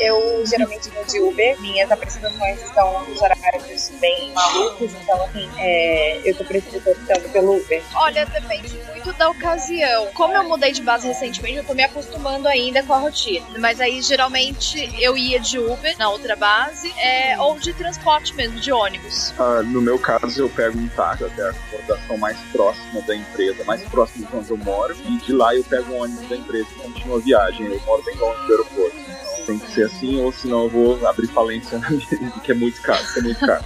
[0.00, 6.20] Eu geralmente vou de Uber, minhas apresentações estão nos horários bem malucos, então assim, é,
[6.24, 7.82] eu tô optando pelo Uber.
[7.94, 10.06] Olha, depende muito da ocasião.
[10.14, 13.46] Como eu mudei de base recentemente, eu tô me acostumando ainda com a rotina.
[13.58, 18.34] Mas aí geralmente eu ia de Uber na outra base, é, ou de transporte transporte
[18.34, 19.34] mesmo, de ônibus?
[19.38, 23.64] Ah, no meu caso, eu pego um táxi até a acomodação mais próxima da empresa,
[23.64, 26.68] mais próxima de onde eu moro, e de lá eu pego um ônibus da empresa
[26.70, 27.66] e continuo a viagem.
[27.66, 28.96] Eu moro bem longe do aeroporto.
[28.96, 32.54] Então tem que ser assim, ou senão eu vou abrir falência na vida, que é
[32.54, 33.64] muito caro, que é muito caro.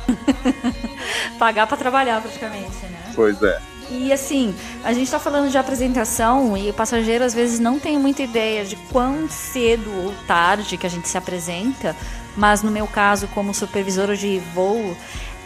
[1.39, 3.13] Pagar para trabalhar praticamente, né?
[3.15, 3.61] Pois é.
[3.89, 7.97] E assim, a gente está falando de apresentação e o passageiro às vezes não tem
[7.97, 11.95] muita ideia de quão cedo ou tarde que a gente se apresenta,
[12.37, 14.97] mas no meu caso, como supervisora de voo,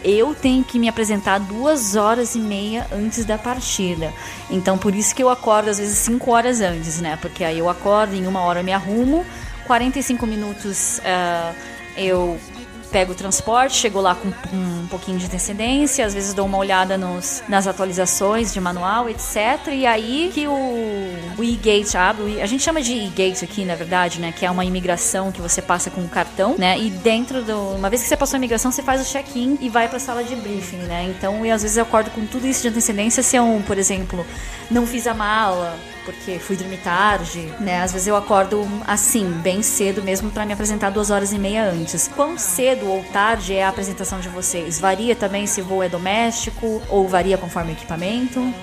[0.03, 4.11] eu tenho que me apresentar duas horas e meia antes da partida.
[4.49, 7.17] Então, por isso que eu acordo às vezes cinco horas antes, né?
[7.21, 9.25] Porque aí eu acordo, em uma hora eu me arrumo,
[9.65, 11.55] 45 minutos uh,
[11.95, 12.39] eu
[12.91, 16.97] pego o transporte, chego lá com um pouquinho de antecedência, às vezes dou uma olhada
[16.97, 19.67] nos, nas atualizações de manual, etc.
[19.71, 20.53] E aí que o,
[21.37, 24.31] o e-gate abre, a gente chama de e-gate aqui, na verdade, né?
[24.31, 26.77] Que é uma imigração que você passa com o cartão, né?
[26.79, 27.75] E dentro do.
[27.75, 30.23] Uma vez que você passou a imigração, você faz o check-in e vai pra sala
[30.23, 31.13] de briefing, né?
[31.15, 34.25] Então, e às vezes eu acordo com tudo isso de antecedência se eu, por exemplo,
[34.69, 35.77] não fiz a mala,
[36.11, 37.81] porque fui dormir tarde, né?
[37.81, 41.63] Às vezes eu acordo assim, bem cedo mesmo para me apresentar duas horas e meia
[41.63, 42.07] antes.
[42.07, 44.79] Quão cedo ou tarde é a apresentação de vocês?
[44.79, 48.53] Varia também se o voo é doméstico ou varia conforme o equipamento?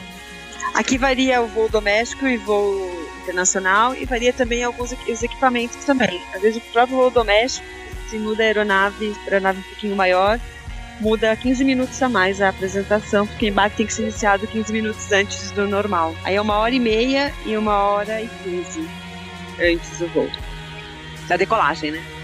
[0.75, 2.91] Aqui varia o voo doméstico e voo
[3.23, 6.21] internacional e varia também alguns os equipamentos também.
[6.35, 7.67] Às vezes o próprio voo doméstico
[8.09, 10.41] se muda a aeronave aeronave um pouquinho maior
[11.01, 14.73] muda 15 minutos a mais a apresentação, porque o embarque tem que ser iniciado 15
[14.73, 16.15] minutos antes do normal.
[16.25, 18.89] Aí é uma hora e meia e uma hora e 15
[19.61, 20.31] antes do voo.
[21.29, 22.18] Da decolagem, né?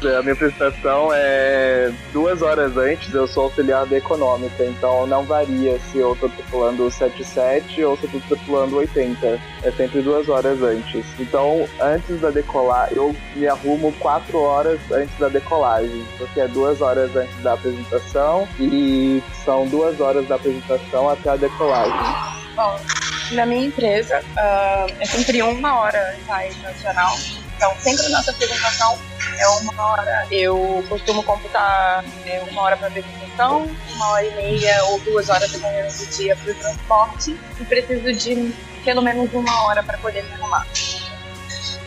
[0.00, 5.98] A minha apresentação é duas horas antes, eu sou auxiliar econômica, então não varia se
[5.98, 9.40] eu tô tripulando 77 ou se eu tô tripulando 80.
[9.64, 11.04] É sempre duas horas antes.
[11.18, 16.80] Então, antes da decolar, eu me arrumo quatro horas antes da decolagem, porque é duas
[16.80, 22.38] horas antes da apresentação e são duas horas da apresentação até a decolagem.
[22.54, 22.78] Bom,
[23.32, 27.16] na minha empresa, uh, é sempre uma hora sai nacional.
[27.56, 28.96] Então, sempre a nossa apresentação
[29.38, 30.26] é uma hora.
[30.30, 35.50] Eu costumo computar é, uma hora para apresentação, uma hora e meia ou duas horas
[35.50, 40.24] dependendo do dia para o transporte e preciso de pelo menos uma hora para poder
[40.24, 40.66] me arrumar.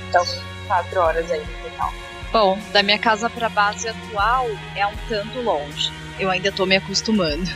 [0.09, 0.25] Então,
[0.67, 1.93] quatro horas aí no total.
[2.31, 5.91] Bom, da minha casa para base atual é um tanto longe.
[6.19, 7.49] Eu ainda estou me acostumando.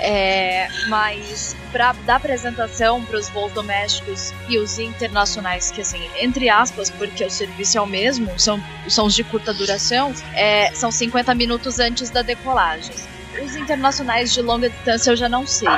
[0.00, 6.48] É, mas para dar apresentação para os voos domésticos e os internacionais, que assim, entre
[6.48, 10.90] aspas, porque o serviço é o mesmo, são, são os de curta duração, é, são
[10.90, 12.94] 50 minutos antes da decolagem.
[13.44, 15.68] Os internacionais de longa distância eu já não sei.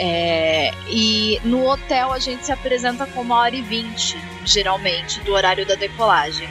[0.00, 5.32] É, e no hotel a gente se apresenta com uma hora e vinte, geralmente, do
[5.32, 6.48] horário da decolagem.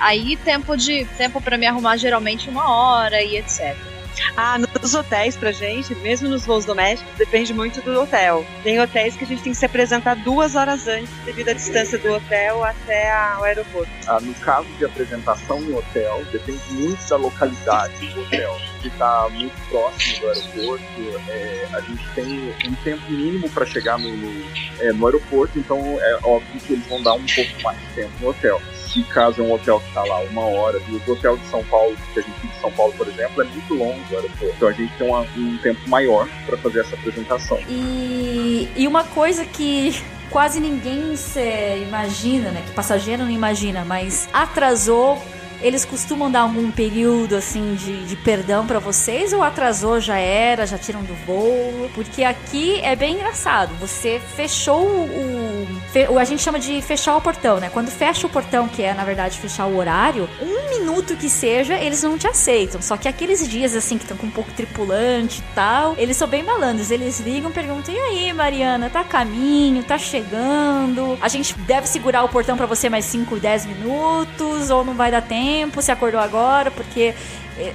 [0.00, 3.93] Aí tempo de tempo para me arrumar geralmente uma hora e etc.
[4.36, 8.44] Ah, nos hotéis pra gente, mesmo nos voos domésticos, depende muito do hotel.
[8.62, 11.98] Tem hotéis que a gente tem que se apresentar duas horas antes, devido à distância
[11.98, 13.90] do hotel até a, o aeroporto.
[14.06, 18.56] Ah, no caso de apresentação no hotel, depende muito da localidade do hotel.
[18.82, 20.84] Se está muito próximo do aeroporto,
[21.28, 24.44] é, a gente tem um tempo mínimo para chegar no, no,
[24.80, 28.12] é, no aeroporto, então é óbvio que eles vão dar um pouco mais de tempo
[28.20, 28.60] no hotel
[28.94, 31.64] se caso é um hotel que está lá uma hora, e o hotel de São
[31.64, 34.54] Paulo, que a gente tem de São Paulo, por exemplo, é muito longo do aeroporto.
[34.56, 37.58] Então a gente tem uma, um tempo maior para fazer essa apresentação.
[37.68, 41.40] E, e uma coisa que quase ninguém se
[41.82, 42.62] imagina, né?
[42.64, 45.20] Que passageiro não imagina, mas atrasou
[45.64, 50.66] eles costumam dar algum período assim de, de perdão para vocês ou atrasou já era,
[50.66, 51.90] já tiram do voo?
[51.94, 53.74] Porque aqui é bem engraçado.
[53.80, 55.66] Você fechou o,
[56.10, 57.70] o a gente chama de fechar o portão, né?
[57.72, 61.78] Quando fecha o portão, que é na verdade fechar o horário, um minuto que seja,
[61.78, 62.82] eles não te aceitam.
[62.82, 66.28] Só que aqueles dias assim que estão com um pouco tripulante e tal, eles são
[66.28, 66.90] bem malandros.
[66.90, 69.82] Eles ligam, perguntam: "E aí, Mariana, tá a caminho?
[69.82, 71.16] Tá chegando?
[71.22, 75.10] A gente deve segurar o portão para você mais 5, 10 minutos ou não vai
[75.10, 77.14] dar tempo?" Tempo, se acordou agora, porque
[77.58, 77.72] é,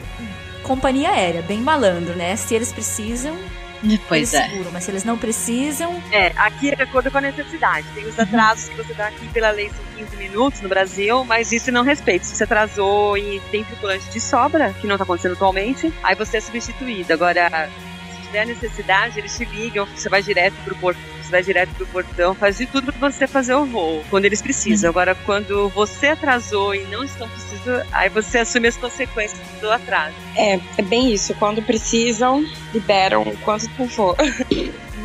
[0.64, 2.36] companhia aérea, bem malandro, né?
[2.36, 3.38] Se eles precisam,
[4.10, 4.50] Pois eles é.
[4.50, 6.04] seguram, mas se eles não precisam.
[6.12, 7.88] É, aqui é de acordo com a necessidade.
[7.96, 11.54] Tem os atrasos que você dá aqui pela lei são 15 minutos no Brasil, mas
[11.54, 12.26] isso não respeita.
[12.26, 16.38] Se você atrasou e tem tripulante de sobra, que não está acontecendo atualmente, aí você
[16.38, 17.14] é substituído.
[17.14, 17.70] Agora,
[18.30, 22.34] tiver necessidade, eles te ligam, você vai direto pro porto você vai direto pro portão,
[22.34, 24.90] faz de tudo pra você fazer o voo, quando eles precisam.
[24.90, 30.16] Agora, quando você atrasou e não estão precisando, aí você assume as consequências do atraso.
[30.36, 31.36] É, é bem isso.
[31.36, 34.16] Quando precisam, liberam quanto for.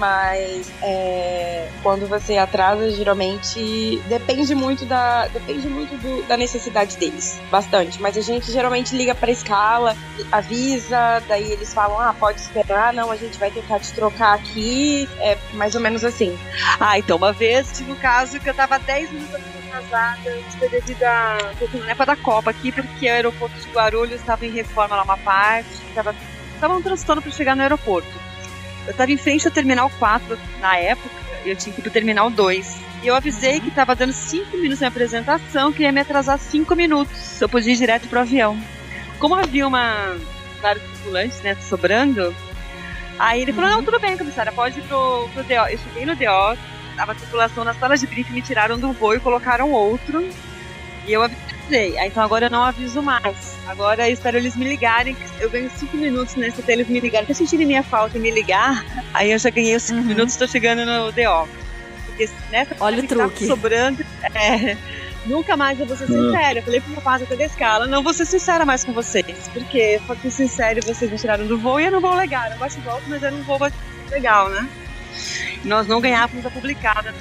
[0.04, 7.40] Mas é, quando você atrasa, geralmente depende muito da depende muito do, da necessidade deles,
[7.50, 8.00] bastante.
[8.02, 9.96] Mas a gente geralmente liga para escala,
[10.30, 15.08] avisa, daí eles falam, ah, pode esperar, não, a gente vai tentar te trocar aqui,
[15.20, 16.38] é mais ou menos assim.
[16.78, 19.36] Ah, então uma vez tive um caso que eu tava 10 minutos
[19.68, 20.38] atrasada,
[20.70, 21.38] devido a
[21.72, 25.16] na época da Copa aqui, porque o aeroporto de Guarulhos estava em reforma lá uma
[25.16, 26.14] parte, tava
[26.54, 28.33] estavam transitando para chegar no aeroporto.
[28.86, 31.90] Eu estava em frente ao Terminal 4 na época, e eu tinha que ir pro
[31.90, 32.76] Terminal 2.
[33.02, 36.74] E eu avisei que estava dando 5 minutos na apresentação, que ia me atrasar 5
[36.74, 37.40] minutos.
[37.40, 38.58] Eu podia ir direto pro avião.
[39.18, 40.16] Como havia uma
[40.60, 42.34] vários tripulantes, né, sobrando,
[43.18, 45.52] aí ele falou, não, tudo bem, comissária, pode ir pro, pro DO.
[45.52, 46.58] Eu cheguei no DO,
[46.96, 50.26] tava a tripulação na sala de briefing, me tiraram do voo e colocaram outro.
[51.06, 51.98] E eu avisei.
[51.98, 53.53] Aí, então agora eu não aviso mais.
[53.66, 55.16] Agora espero eles me ligarem.
[55.40, 57.26] Eu ganho cinco minutos nesse até eles me ligarem.
[57.28, 60.06] Se sentirem minha falta e me ligar, aí eu já ganhei os cinco Uhum.
[60.06, 61.48] minutos e estou chegando no DO.
[62.06, 63.46] Porque nessa Olha o que tá truque.
[63.46, 64.04] sobrando.
[64.34, 64.76] É,
[65.26, 66.58] nunca mais eu vou ser sincera.
[66.58, 69.48] Eu falei pro meu pai até da escala, não vou ser sincera mais com vocês.
[69.52, 72.44] Porque ser sincero, vocês me tiraram do voo e eu não vou legal.
[72.50, 73.58] Eu bate e volta, mas eu não vou
[74.10, 74.68] legal, né?
[75.64, 77.14] Nós não ganhávamos a publicada.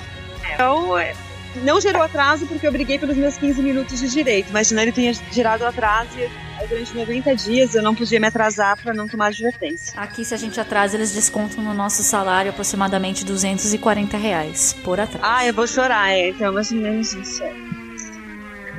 [0.53, 1.15] Então, é,
[1.61, 4.91] não gerou atraso porque eu briguei pelos meus 15 minutos de direito, mas senão ele
[4.91, 6.23] tinha gerado atraso e
[6.59, 9.99] aí, durante 90 dias eu não podia me atrasar para não tomar advertência.
[9.99, 15.25] Aqui, se a gente atrasa, eles descontam no nosso salário aproximadamente 240 reais por atraso.
[15.25, 17.43] Ah, eu vou chorar, é, então mais ou menos isso.
[17.43, 17.53] É.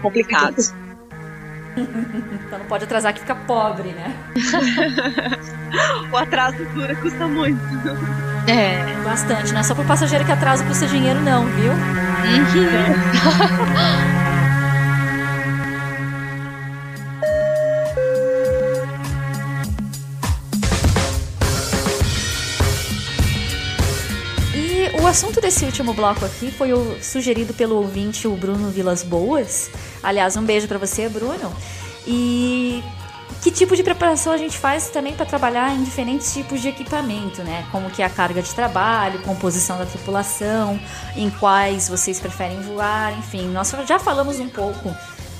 [0.03, 0.84] Complicado
[1.77, 4.15] então não pode atrasar que fica pobre, né?
[6.13, 7.61] o atraso dura custa muito.
[8.47, 9.03] É.
[9.03, 11.73] Bastante, não é só pro passageiro que atraso custa dinheiro, não, viu?
[11.73, 12.15] Uhum.
[24.55, 29.03] e O assunto desse último bloco aqui foi o sugerido pelo ouvinte o Bruno Vilas
[29.03, 29.71] Boas,
[30.05, 31.53] Aliás, um beijo para você, Bruno.
[32.07, 32.83] E
[33.43, 37.43] que tipo de preparação a gente faz também para trabalhar em diferentes tipos de equipamento,
[37.43, 37.67] né?
[37.73, 40.81] Como que é a carga de trabalho, composição da tripulação,
[41.17, 43.49] em quais vocês preferem voar, enfim.
[43.49, 44.95] Nós já falamos um pouco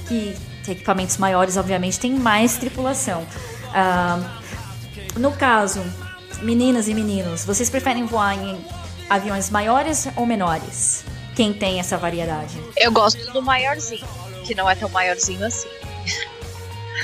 [0.07, 0.37] que
[0.69, 3.27] equipamentos maiores, obviamente, tem mais tripulação.
[3.73, 4.19] Ah,
[5.17, 5.83] no caso,
[6.43, 8.65] meninas e meninos, vocês preferem voar em
[9.09, 11.05] aviões maiores ou menores?
[11.35, 12.55] Quem tem essa variedade?
[12.77, 14.07] Eu gosto do maiorzinho,
[14.45, 15.69] que não é tão maiorzinho assim.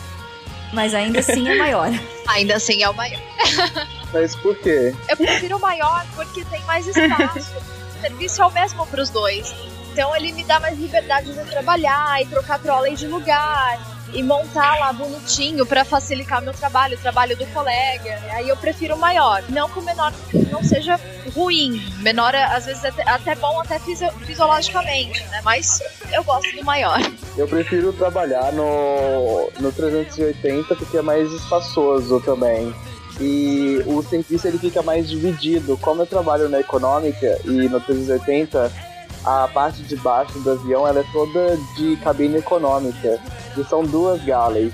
[0.73, 1.91] Mas ainda assim é maior.
[2.27, 3.21] ainda assim é o maior.
[4.13, 4.95] Mas por quê?
[5.09, 7.53] Eu prefiro o maior porque tem mais espaço.
[7.99, 9.55] o serviço é o mesmo para os dois.
[9.93, 14.79] Então ele me dá mais liberdade de trabalhar e trocar trolley de lugar e montar
[14.79, 18.19] lá bonitinho para facilitar meu trabalho, o trabalho do colega.
[18.33, 19.43] Aí eu prefiro o maior.
[19.49, 20.13] Não que o menor
[20.51, 20.99] não seja
[21.35, 21.83] ruim.
[21.99, 25.41] Menor, às vezes, é até bom, até fisiologicamente, né?
[25.43, 25.81] Mas
[26.13, 27.01] eu gosto do maior.
[27.37, 32.75] Eu prefiro trabalhar no, no 380 porque é mais espaçoso também.
[33.21, 35.79] E o serviço ele fica mais dividido.
[35.79, 38.92] Como eu trabalho na econômica e no 380,
[39.25, 43.21] a parte de baixo do avião ela é toda de cabine econômica
[43.55, 44.73] que são duas galleys.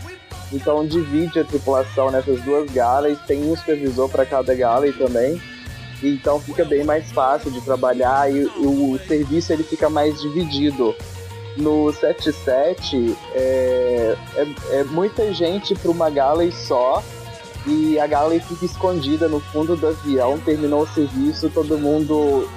[0.53, 5.41] Então divide a tripulação nessas duas galleys, tem um supervisor para cada galley também.
[6.03, 10.95] Então fica bem mais fácil de trabalhar e o serviço ele fica mais dividido.
[11.57, 14.47] No 77 é, é,
[14.79, 17.03] é muita gente para uma galley só
[17.67, 22.49] e a galley fica escondida no fundo do avião, terminou o serviço, todo mundo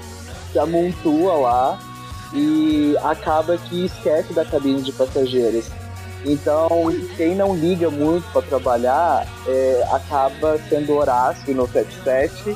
[0.52, 1.80] se amontoa lá
[2.34, 5.66] e acaba que esquece da cabine de passageiros.
[6.26, 6.68] Então,
[7.18, 12.56] quem não liga muito para trabalhar é, acaba sendo Horácio no 77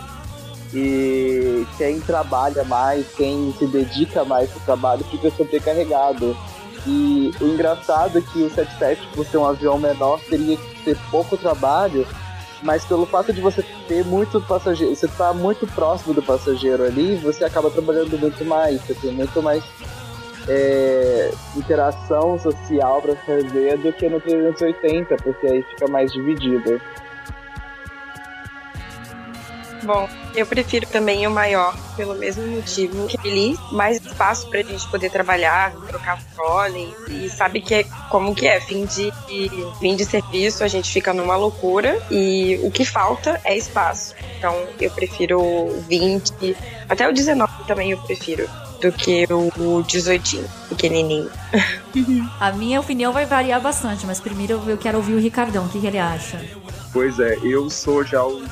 [0.73, 6.37] e quem trabalha mais, quem se dedica mais ao trabalho fica sobrecarregado.
[6.85, 10.97] E o engraçado é que o 77, por ser um avião menor, teria que ter
[11.09, 12.05] pouco trabalho,
[12.65, 17.15] mas pelo fato de você ter muito passageiro, você tá muito próximo do passageiro ali,
[17.15, 19.63] você acaba trabalhando muito mais, você tem muito mais
[20.47, 26.81] é, interação social para fazer do que no 380, porque aí fica mais dividido.
[29.85, 34.87] Bom, eu prefiro também o maior, pelo mesmo motivo que ele mais espaço pra gente
[34.89, 39.13] poder trabalhar, trocar fole e sabe que é como que é, fim de
[39.79, 44.15] fim de serviço, a gente fica numa loucura e o que falta é espaço.
[44.37, 46.57] Então, eu prefiro o 20,
[46.89, 48.49] até o 19 também eu prefiro
[48.81, 51.29] do que o 18 pequenininho.
[52.39, 55.79] A minha opinião vai variar bastante, mas primeiro eu quero ouvir o Ricardão, o que,
[55.79, 56.41] que ele acha?
[56.91, 58.43] Pois é, eu sou já o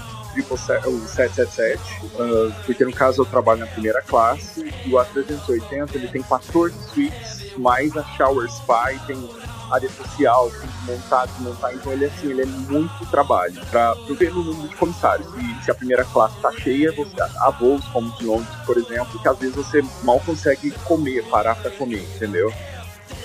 [0.42, 6.08] o 777, uh, porque no caso eu trabalho na primeira classe, e o A380 ele
[6.08, 9.30] tem 14 suítes, mais a Shower Spy, tem
[9.72, 14.32] área social, tem que montar, desmontar, então ele assim, ele é muito trabalho para ver
[14.34, 15.28] no número de comissários.
[15.32, 19.20] Se, se a primeira classe está cheia, você, há voos como de Londres, por exemplo,
[19.20, 22.54] que às vezes você mal consegue comer, parar para comer, entendeu?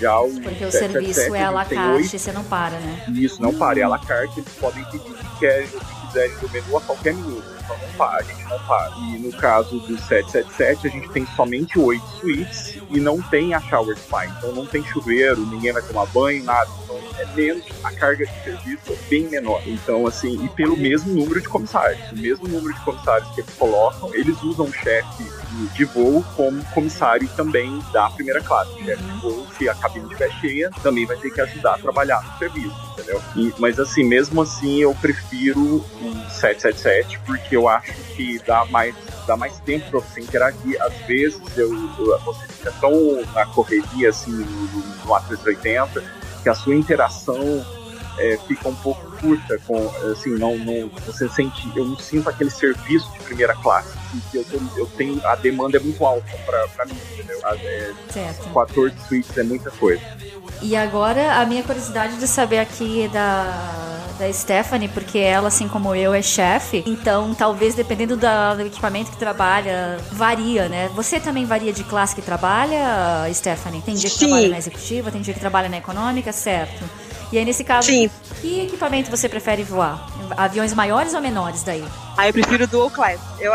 [0.00, 3.04] Já o Porque o serviço é à la carte, você não para, né?
[3.14, 3.80] Isso, não para.
[3.80, 5.68] É à la carte, eles podem pedir que querem
[6.08, 7.44] quiserem do menu a qualquer minuto.
[7.62, 8.90] Então não para, a gente não para.
[8.96, 13.60] E no caso do 777, a gente tem somente oito suítes e não tem a
[13.60, 14.26] shower spa.
[14.26, 16.70] Então não tem chuveiro, ninguém vai tomar banho, nada.
[16.84, 19.62] Então é menos, a carga de serviço é bem menor.
[19.66, 22.10] Então, assim, e pelo mesmo número de comissários.
[22.12, 25.24] O mesmo número de comissários que eles colocam, eles usam o chefe
[25.66, 28.72] de voo como comissário também da primeira classe.
[28.72, 31.78] O chefe de voo, se a cabine estiver cheia, também vai ter que ajudar a
[31.78, 33.20] trabalhar no serviço, entendeu?
[33.36, 38.94] E, mas assim, mesmo assim, eu prefiro o 777 porque eu acho que dá mais
[39.26, 40.80] dá mais tempo para você interagir.
[40.80, 42.92] Às vezes eu, eu, você fica tão
[43.34, 46.02] na correria assim no, no A380
[46.42, 47.66] que a sua interação
[48.18, 52.50] é, fica um pouco curta com assim não, não você sente eu não sinto aquele
[52.50, 53.97] serviço de primeira classe
[54.30, 54.44] que eu,
[54.76, 58.48] eu tenho a demanda é muito alta para mim entendeu é, certo.
[58.52, 60.02] 14 suítes é muita coisa
[60.60, 63.86] e agora a minha curiosidade de saber aqui da
[64.18, 66.82] da Stephanie, porque ela, assim como eu, é chefe.
[66.86, 70.90] Então, talvez dependendo da, do equipamento que trabalha, varia, né?
[70.94, 73.80] Você também varia de classe que trabalha, Stephanie?
[73.80, 74.26] Tem dia que Sim.
[74.26, 76.84] trabalha na executiva, tem dia que trabalha na econômica, certo?
[77.30, 78.10] E aí, nesse caso, Sim.
[78.40, 80.08] que equipamento você prefere voar?
[80.36, 81.84] Aviões maiores ou menores daí?
[82.16, 83.20] Ah, eu prefiro dual class.
[83.38, 83.52] Eu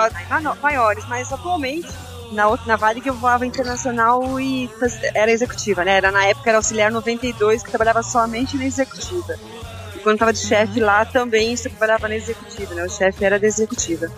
[0.62, 1.88] maiores, mas atualmente
[2.34, 4.70] na na Varig eu voava internacional e
[5.14, 5.98] era executiva, né?
[5.98, 9.36] Era na época era auxiliar 92 que trabalhava somente na executiva.
[9.96, 12.84] E quando estava de chefe lá também eu trabalhava na executiva, né?
[12.84, 14.12] O chefe era da executiva.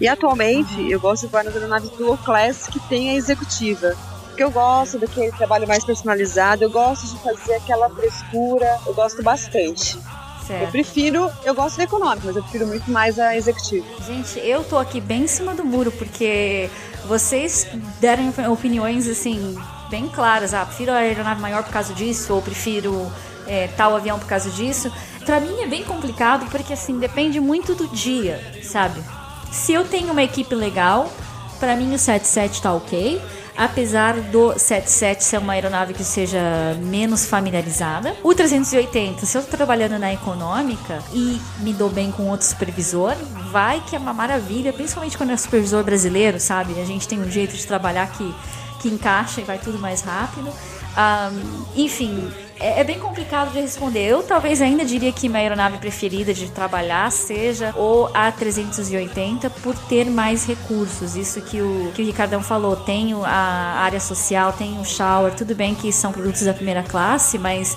[0.00, 3.94] E atualmente eu gosto de voar nas aeronaves Dual Class que tem a executiva.
[4.38, 9.20] Porque eu gosto daquele trabalho mais personalizado, eu gosto de fazer aquela frescura, eu gosto
[9.20, 9.98] bastante.
[10.46, 10.62] Certo.
[10.62, 13.84] Eu prefiro, eu gosto da econômica, mas eu prefiro muito mais a executiva.
[14.06, 16.70] Gente, eu tô aqui bem em cima do muro, porque
[17.08, 17.66] vocês
[17.98, 19.58] deram opiniões assim,
[19.90, 20.54] bem claras.
[20.54, 23.10] Ah, prefiro a aeronave maior por causa disso, ou prefiro
[23.44, 24.88] é, tal avião por causa disso.
[25.26, 29.02] Pra mim é bem complicado, porque assim, depende muito do dia, sabe?
[29.50, 31.12] Se eu tenho uma equipe legal,
[31.58, 33.20] para mim o 77 tá ok
[33.58, 36.40] apesar do 77 ser uma aeronave que seja
[36.80, 38.14] menos familiarizada.
[38.22, 43.16] O 380, se eu estou trabalhando na econômica e me dou bem com outro supervisor,
[43.50, 46.80] vai que é uma maravilha, principalmente quando é supervisor brasileiro, sabe?
[46.80, 48.32] A gente tem um jeito de trabalhar que,
[48.80, 50.48] que encaixa e vai tudo mais rápido.
[50.48, 52.30] Um, enfim,
[52.60, 54.06] é, é, bem complicado de responder.
[54.06, 60.06] Eu talvez ainda diria que minha aeronave preferida de trabalhar seja o A380 por ter
[60.06, 61.14] mais recursos.
[61.14, 62.76] Isso que o, que o Ricardão falou.
[62.76, 67.38] Tenho a área social, tenho o shower, tudo bem que são produtos da primeira classe,
[67.38, 67.76] mas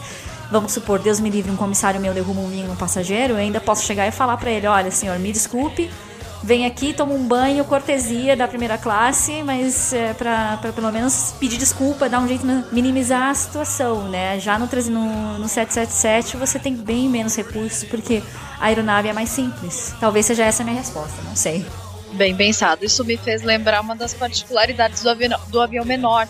[0.52, 3.86] vamos supor, Deus me livre, um comissário meu derruba um vinho passageiro, eu ainda posso
[3.86, 5.90] chegar e falar para ele, olha, senhor, me desculpe,
[6.44, 11.58] vem aqui, toma um banho, cortesia da primeira classe, mas é, para pelo menos pedir
[11.58, 14.40] desculpa, dar um jeito de minimizar a situação, né?
[14.40, 18.24] Já no, no, no 777 você tem bem menos recursos, porque
[18.60, 19.94] a aeronave é mais simples.
[20.00, 21.66] Talvez seja essa a minha resposta, não sei.
[22.14, 22.84] Bem pensado.
[22.84, 26.28] Isso me fez lembrar uma das particularidades do avião, do avião menor.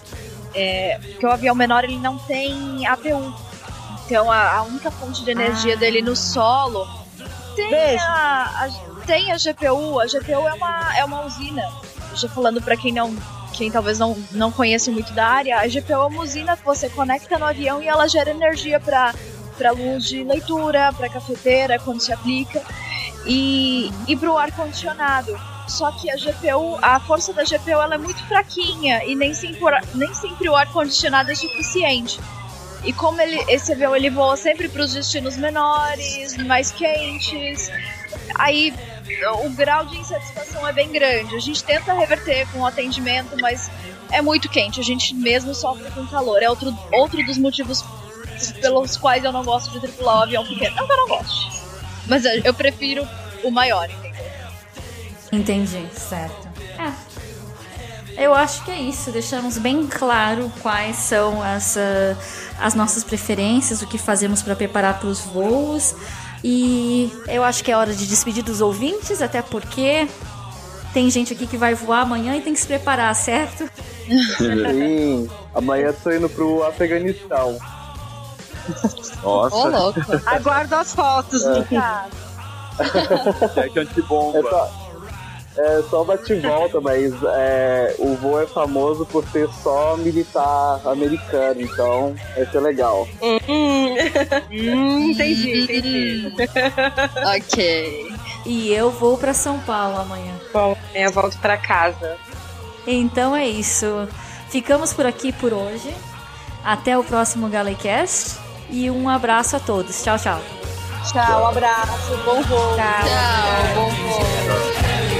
[0.53, 3.33] É, que o avião menor ele não tem APU.
[4.05, 5.77] Então a, a única fonte de energia ah.
[5.77, 6.85] dele no solo
[7.55, 9.99] tem a, a tem a GPU.
[9.99, 11.63] A GPU é uma, é uma usina.
[12.15, 13.15] Já falando para quem não
[13.53, 16.89] quem talvez não, não conhece muito da área, a GPU é uma usina que você
[16.89, 19.13] conecta no avião e ela gera energia para
[19.57, 22.63] para luz de leitura, para cafeteira quando se aplica
[23.27, 25.39] e, e para o ar condicionado.
[25.67, 29.59] Só que a GPU, a força da GPU ela é muito fraquinha e nem sempre,
[29.93, 32.19] nem sempre o ar condicionado é suficiente.
[32.83, 37.71] E como ele, esse avião ele voa sempre para os destinos menores, mais quentes,
[38.35, 38.73] aí
[39.43, 41.35] o grau de insatisfação é bem grande.
[41.35, 43.69] A gente tenta reverter com o atendimento, mas
[44.11, 44.79] é muito quente.
[44.79, 46.41] A gente mesmo sofre com calor.
[46.41, 47.83] É outro, outro dos motivos
[48.61, 50.75] pelos quais eu não gosto de tripular o avião pequeno.
[50.75, 51.51] Não que eu não goste.
[52.07, 53.07] Mas eu prefiro
[53.43, 54.25] o maior, entendeu?
[55.31, 56.49] Entendi, certo.
[56.77, 57.11] É.
[58.23, 59.11] Eu acho que é isso.
[59.11, 61.77] Deixamos bem claro quais são as,
[62.59, 65.95] as nossas preferências, o que fazemos para preparar para os voos.
[66.43, 70.07] E eu acho que é hora de despedir dos ouvintes, até porque
[70.93, 73.69] tem gente aqui que vai voar amanhã e tem que se preparar, certo?
[74.37, 77.57] Sim, amanhã tô indo pro Afeganistão.
[79.23, 79.55] Nossa.
[79.55, 79.99] Ô, louco.
[80.25, 81.59] Aguardo as fotos, é.
[81.59, 82.15] Ricardo.
[83.53, 84.39] Cheque antibomba.
[84.39, 84.80] É só,
[85.57, 91.61] é só bate volta, mas é, o voo é famoso por ser só militar americano,
[91.61, 93.07] então vai ser legal.
[93.21, 96.33] Hum, hum, entendi, entendi.
[97.35, 98.11] ok.
[98.45, 100.33] E eu vou para São Paulo amanhã.
[100.53, 102.17] Bom, eu volto para casa.
[102.87, 104.07] Então é isso.
[104.49, 105.93] Ficamos por aqui por hoje.
[106.63, 108.37] Até o próximo Galecast
[108.69, 110.01] e um abraço a todos.
[110.03, 110.41] Tchau, tchau.
[111.11, 112.75] Tchau, abraço, bom voo.
[112.75, 115.10] Tchau, tchau bom voo.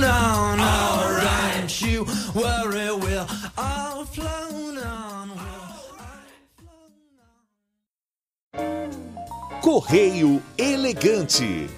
[0.00, 0.60] Down.
[0.60, 3.26] Alright, you worry, we'll
[3.56, 5.30] all flown on.
[9.60, 11.68] Correio Elegante.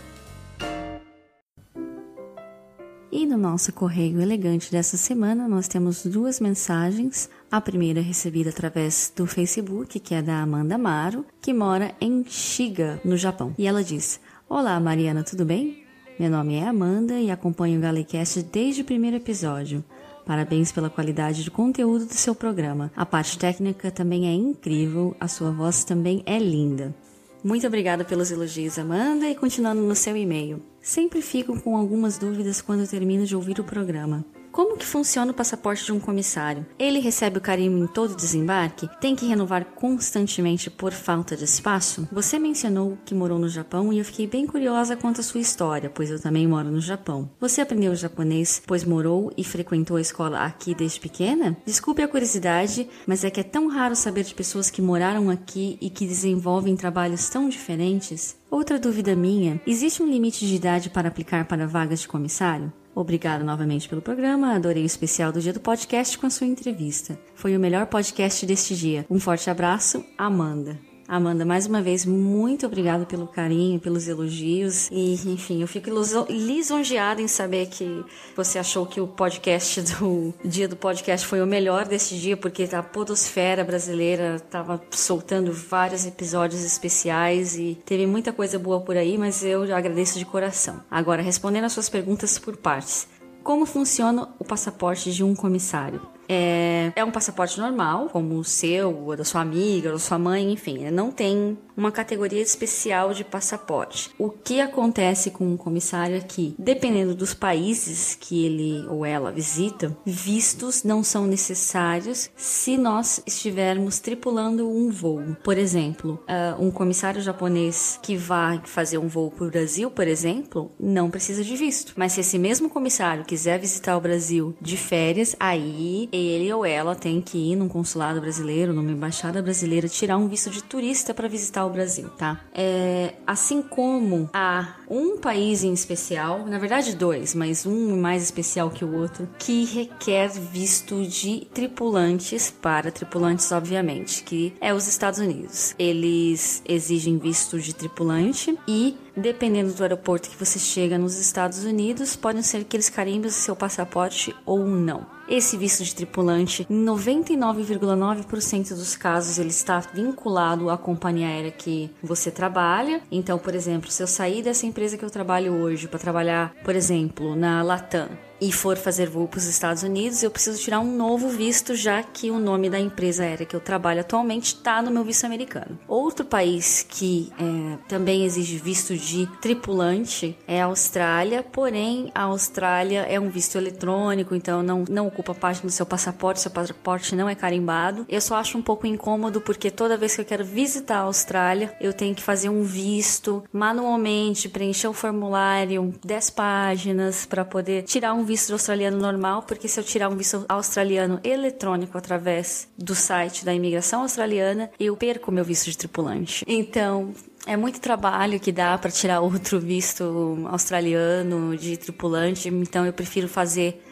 [3.16, 7.30] E no nosso correio elegante dessa semana, nós temos duas mensagens.
[7.48, 13.00] A primeira recebida através do Facebook, que é da Amanda Maro, que mora em Shiga,
[13.04, 13.54] no Japão.
[13.56, 15.83] E ela diz: Olá, Mariana, tudo bem?
[16.16, 19.82] Meu nome é Amanda e acompanho o Galecast desde o primeiro episódio.
[20.24, 22.92] Parabéns pela qualidade de conteúdo do seu programa.
[22.94, 26.94] A parte técnica também é incrível, a sua voz também é linda.
[27.42, 30.62] Muito obrigada pelos elogios, Amanda, e continuando no seu e-mail.
[30.80, 34.24] Sempre fico com algumas dúvidas quando termino de ouvir o programa.
[34.54, 36.64] Como que funciona o passaporte de um comissário?
[36.78, 38.88] Ele recebe o carimbo em todo desembarque?
[39.00, 42.06] Tem que renovar constantemente por falta de espaço?
[42.12, 45.90] Você mencionou que morou no Japão e eu fiquei bem curiosa quanto à sua história,
[45.90, 47.28] pois eu também moro no Japão.
[47.40, 51.56] Você aprendeu japonês pois morou e frequentou a escola aqui desde pequena?
[51.66, 55.76] Desculpe a curiosidade, mas é que é tão raro saber de pessoas que moraram aqui
[55.80, 58.36] e que desenvolvem trabalhos tão diferentes.
[58.48, 62.72] Outra dúvida minha: existe um limite de idade para aplicar para vagas de comissário?
[62.94, 67.18] Obrigado novamente pelo programa, adorei o especial do dia do podcast com a sua entrevista.
[67.34, 69.04] Foi o melhor podcast deste dia.
[69.10, 70.93] Um forte abraço, Amanda.
[71.06, 74.88] Amanda, mais uma vez, muito obrigada pelo carinho, pelos elogios.
[74.90, 75.90] E, enfim, eu fico
[76.30, 81.46] lisonjeada em saber que você achou que o podcast do dia do podcast foi o
[81.46, 88.32] melhor desse dia, porque a podosfera brasileira estava soltando vários episódios especiais e teve muita
[88.32, 90.80] coisa boa por aí, mas eu agradeço de coração.
[90.90, 93.06] Agora, respondendo as suas perguntas por partes.
[93.42, 96.00] Como funciona o passaporte de um comissário?
[96.28, 100.18] É, é um passaporte normal, como o seu, ou da sua amiga, ou da sua
[100.18, 100.90] mãe, enfim.
[100.90, 104.10] Não tem uma categoria especial de passaporte.
[104.18, 109.32] O que acontece com um comissário é que, dependendo dos países que ele ou ela
[109.32, 115.36] visita, vistos não são necessários se nós estivermos tripulando um voo.
[115.42, 120.06] Por exemplo, uh, um comissário japonês que vai fazer um voo para o Brasil, por
[120.06, 121.92] exemplo, não precisa de visto.
[121.96, 126.94] Mas se esse mesmo comissário quiser visitar o Brasil de férias, aí ele ou ela
[126.94, 131.28] tem que ir num consulado brasileiro, numa embaixada brasileira, tirar um visto de turista para
[131.28, 132.40] visitar o Brasil, tá?
[132.54, 138.70] É, assim como há um país em especial, na verdade dois, mas um mais especial
[138.70, 145.18] que o outro, que requer visto de tripulantes para tripulantes, obviamente, que é os Estados
[145.18, 145.74] Unidos.
[145.78, 152.16] Eles exigem visto de tripulante e Dependendo do aeroporto que você chega nos Estados Unidos,
[152.16, 155.06] podem ser aqueles carimbos do seu passaporte ou não.
[155.28, 161.90] Esse visto de tripulante, em 99,9% dos casos, ele está vinculado à companhia aérea que
[162.02, 163.00] você trabalha.
[163.10, 166.76] Então, por exemplo, se eu sair dessa empresa que eu trabalho hoje para trabalhar, por
[166.76, 168.08] exemplo, na Latam,
[168.44, 172.02] e for fazer voo para os Estados Unidos, eu preciso tirar um novo visto, já
[172.02, 175.78] que o nome da empresa aérea que eu trabalho atualmente está no meu visto americano.
[175.88, 183.06] Outro país que é, também exige visto de tripulante é a Austrália, porém a Austrália
[183.08, 187.26] é um visto eletrônico, então não, não ocupa parte do seu passaporte, seu passaporte não
[187.26, 188.04] é carimbado.
[188.10, 191.74] Eu só acho um pouco incômodo porque toda vez que eu quero visitar a Austrália,
[191.80, 198.12] eu tenho que fazer um visto manualmente, preencher o formulário, 10 páginas para poder tirar
[198.12, 203.44] um visto australiano normal, porque se eu tirar um visto australiano eletrônico através do site
[203.44, 206.44] da imigração australiana, eu perco meu visto de tripulante.
[206.46, 207.14] Então,
[207.46, 213.28] é muito trabalho que dá para tirar outro visto australiano de tripulante, então eu prefiro
[213.28, 213.82] fazer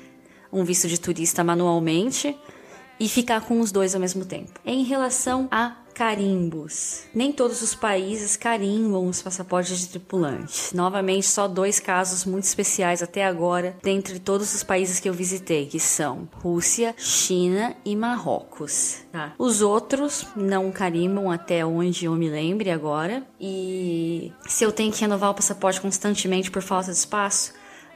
[0.53, 2.37] um visto de turista manualmente
[3.01, 4.61] e ficar com os dois ao mesmo tempo.
[4.65, 7.05] Em relação a carimbos.
[7.15, 10.73] Nem todos os países carimbam os passaportes de tripulantes.
[10.73, 15.67] Novamente, só dois casos muito especiais até agora, dentre todos os países que eu visitei,
[15.67, 18.99] que são Rússia, China e Marrocos.
[19.13, 19.35] Tá?
[19.39, 23.23] Os outros não carimbam até onde eu me lembre agora.
[23.41, 27.53] E se eu tenho que renovar o passaporte constantemente por falta de espaço,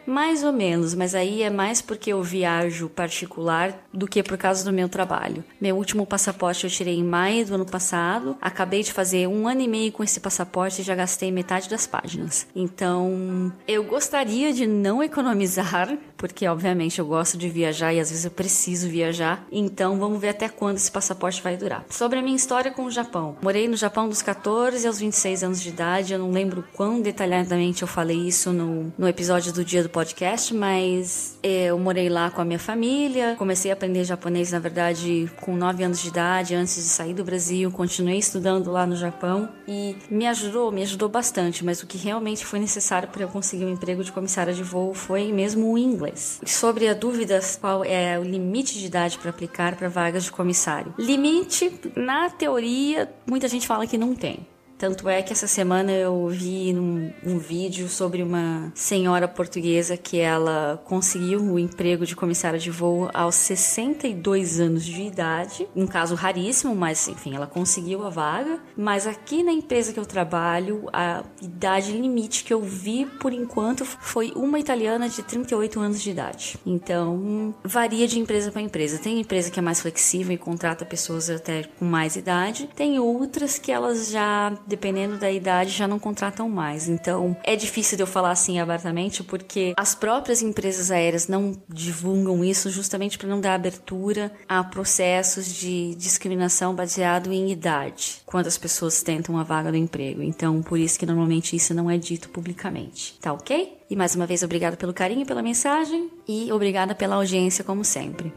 [0.07, 4.65] mais ou menos, mas aí é mais porque eu viajo particular do que por causa
[4.65, 5.45] do meu trabalho.
[5.61, 8.37] Meu último passaporte eu tirei em maio do ano passado.
[8.41, 11.87] Acabei de fazer um ano e meio com esse passaporte e já gastei metade das
[11.87, 12.47] páginas.
[12.55, 18.25] Então, eu gostaria de não economizar, porque obviamente eu gosto de viajar e às vezes
[18.25, 19.47] eu preciso viajar.
[19.51, 21.85] Então, vamos ver até quando esse passaporte vai durar.
[21.91, 23.37] Sobre a minha história com o Japão.
[23.43, 26.13] Morei no Japão dos 14 aos 26 anos de idade.
[26.13, 30.55] Eu não lembro quão detalhadamente eu falei isso no, no episódio do dia do podcast,
[30.55, 35.57] mas eu morei lá com a minha família, comecei a aprender japonês, na verdade, com
[35.57, 39.97] 9 anos de idade, antes de sair do Brasil, continuei estudando lá no Japão e
[40.11, 43.73] me ajudou, me ajudou bastante, mas o que realmente foi necessário para eu conseguir um
[43.73, 46.06] emprego de comissária de voo foi mesmo o inglês.
[46.45, 50.95] Sobre a dúvida qual é o limite de idade para aplicar para vagas de comissário.
[50.99, 54.47] Limite, na teoria, muita gente fala que não tem.
[54.79, 60.19] Tanto é que essa semana eu vi um, um, vídeo sobre uma senhora portuguesa que
[60.19, 65.67] ela conseguiu o emprego de comissária de voo aos 62 anos de idade.
[65.75, 68.61] Um caso raríssimo, mas enfim, ela conseguiu a vaga.
[68.77, 73.85] Mas aqui na empresa que eu trabalho, a idade limite que eu vi por enquanto
[73.85, 76.59] foi uma italiana de 38 anos de idade.
[76.67, 78.99] Então, varia de empresa para empresa.
[78.99, 82.69] Tem empresa que é mais flexível e contrata pessoas até com mais idade.
[82.77, 86.89] Tem outras que elas já dependendo da idade, já não contratam mais.
[86.89, 92.45] Então, é difícil de eu falar assim abertamente, porque as próprias empresas aéreas não divulgam
[92.45, 98.59] isso justamente para não dar abertura a processos de discriminação baseado em idade, quando as
[98.59, 100.23] pessoas tentam a vaga do emprego.
[100.23, 103.17] Então, por isso que normalmente isso não é dito publicamente.
[103.21, 103.77] Tá ok?
[103.89, 108.33] E mais uma vez, obrigada pelo carinho, pela mensagem e obrigada pela audiência, como sempre.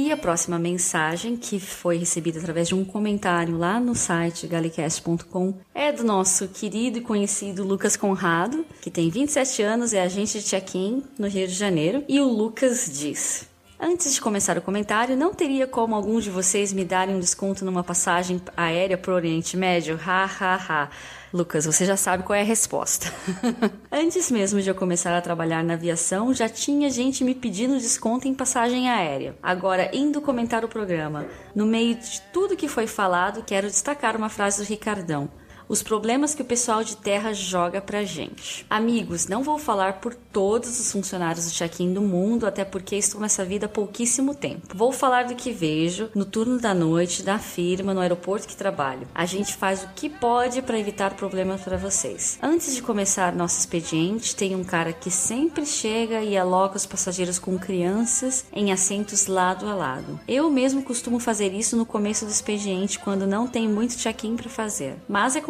[0.00, 5.54] E a próxima mensagem, que foi recebida através de um comentário lá no site galicast.com,
[5.74, 10.44] é do nosso querido e conhecido Lucas Conrado, que tem 27 anos, é agente de
[10.44, 12.04] check-in no Rio de Janeiro.
[12.08, 13.47] E o Lucas diz:
[13.80, 17.64] Antes de começar o comentário, não teria como algum de vocês me darem um desconto
[17.64, 20.00] numa passagem aérea para o Oriente Médio?
[20.04, 20.88] Ha, ha, ha.
[21.32, 23.12] Lucas, você já sabe qual é a resposta.
[23.92, 28.26] Antes mesmo de eu começar a trabalhar na aviação, já tinha gente me pedindo desconto
[28.26, 29.36] em passagem aérea.
[29.40, 34.28] Agora, indo comentar o programa, no meio de tudo que foi falado, quero destacar uma
[34.28, 35.30] frase do Ricardão
[35.68, 38.64] os problemas que o pessoal de terra joga pra gente.
[38.70, 43.20] Amigos, não vou falar por todos os funcionários do check-in do mundo, até porque estou
[43.20, 44.74] nessa vida há pouquíssimo tempo.
[44.74, 49.06] Vou falar do que vejo no turno da noite, da firma, no aeroporto que trabalho.
[49.14, 52.38] A gente faz o que pode para evitar problemas para vocês.
[52.42, 57.38] Antes de começar nosso expediente, tem um cara que sempre chega e aloca os passageiros
[57.38, 60.18] com crianças em assentos lado a lado.
[60.26, 64.48] Eu mesmo costumo fazer isso no começo do expediente quando não tem muito check-in para
[64.48, 64.96] fazer.
[65.08, 65.40] Mas é.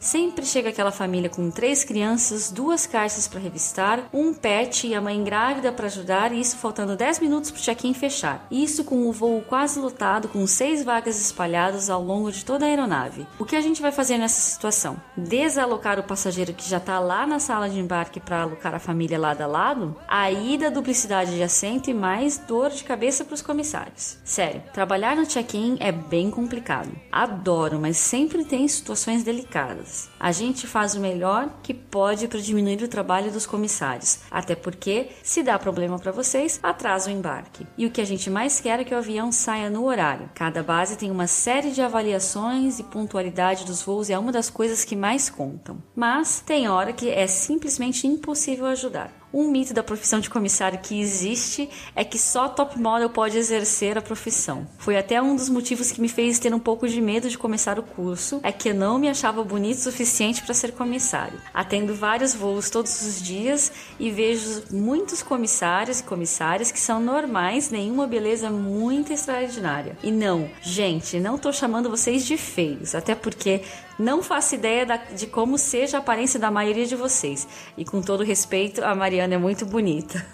[0.00, 5.02] Sempre chega aquela família com três crianças, duas caixas para revistar, um pet e a
[5.02, 8.46] mãe grávida para ajudar, e isso faltando 10 minutos para o check-in fechar.
[8.50, 12.68] Isso com o voo quase lotado, com seis vagas espalhadas ao longo de toda a
[12.68, 13.26] aeronave.
[13.38, 14.96] O que a gente vai fazer nessa situação?
[15.14, 19.18] Desalocar o passageiro que já está lá na sala de embarque para alocar a família
[19.18, 19.94] lado a lado?
[20.08, 24.16] Aí da duplicidade de assento e mais dor de cabeça para os comissários.
[24.24, 26.90] Sério, trabalhar no check-in é bem complicado.
[27.12, 30.08] Adoro, mas sempre tem situações delicadas delicadas.
[30.24, 35.10] A gente faz o melhor que pode para diminuir o trabalho dos comissários, até porque,
[35.22, 37.66] se dá problema para vocês, atrasa o embarque.
[37.76, 40.30] E o que a gente mais quer é que o avião saia no horário.
[40.34, 44.82] Cada base tem uma série de avaliações e pontualidade dos voos é uma das coisas
[44.82, 45.76] que mais contam.
[45.94, 49.12] Mas tem hora que é simplesmente impossível ajudar.
[49.30, 53.98] Um mito da profissão de comissário que existe é que só top model pode exercer
[53.98, 54.64] a profissão.
[54.78, 57.76] Foi até um dos motivos que me fez ter um pouco de medo de começar
[57.76, 61.40] o curso, é que eu não me achava bonito o suficiente para ser comissário.
[61.52, 67.70] Atendo vários voos todos os dias e vejo muitos comissários e comissárias que são normais,
[67.70, 69.96] nenhuma beleza muito extraordinária.
[70.02, 73.62] E não, gente, não tô chamando vocês de feios, até porque
[73.98, 77.46] não faço ideia da, de como seja a aparência da maioria de vocês.
[77.76, 80.24] E com todo respeito, a Mariana é muito bonita.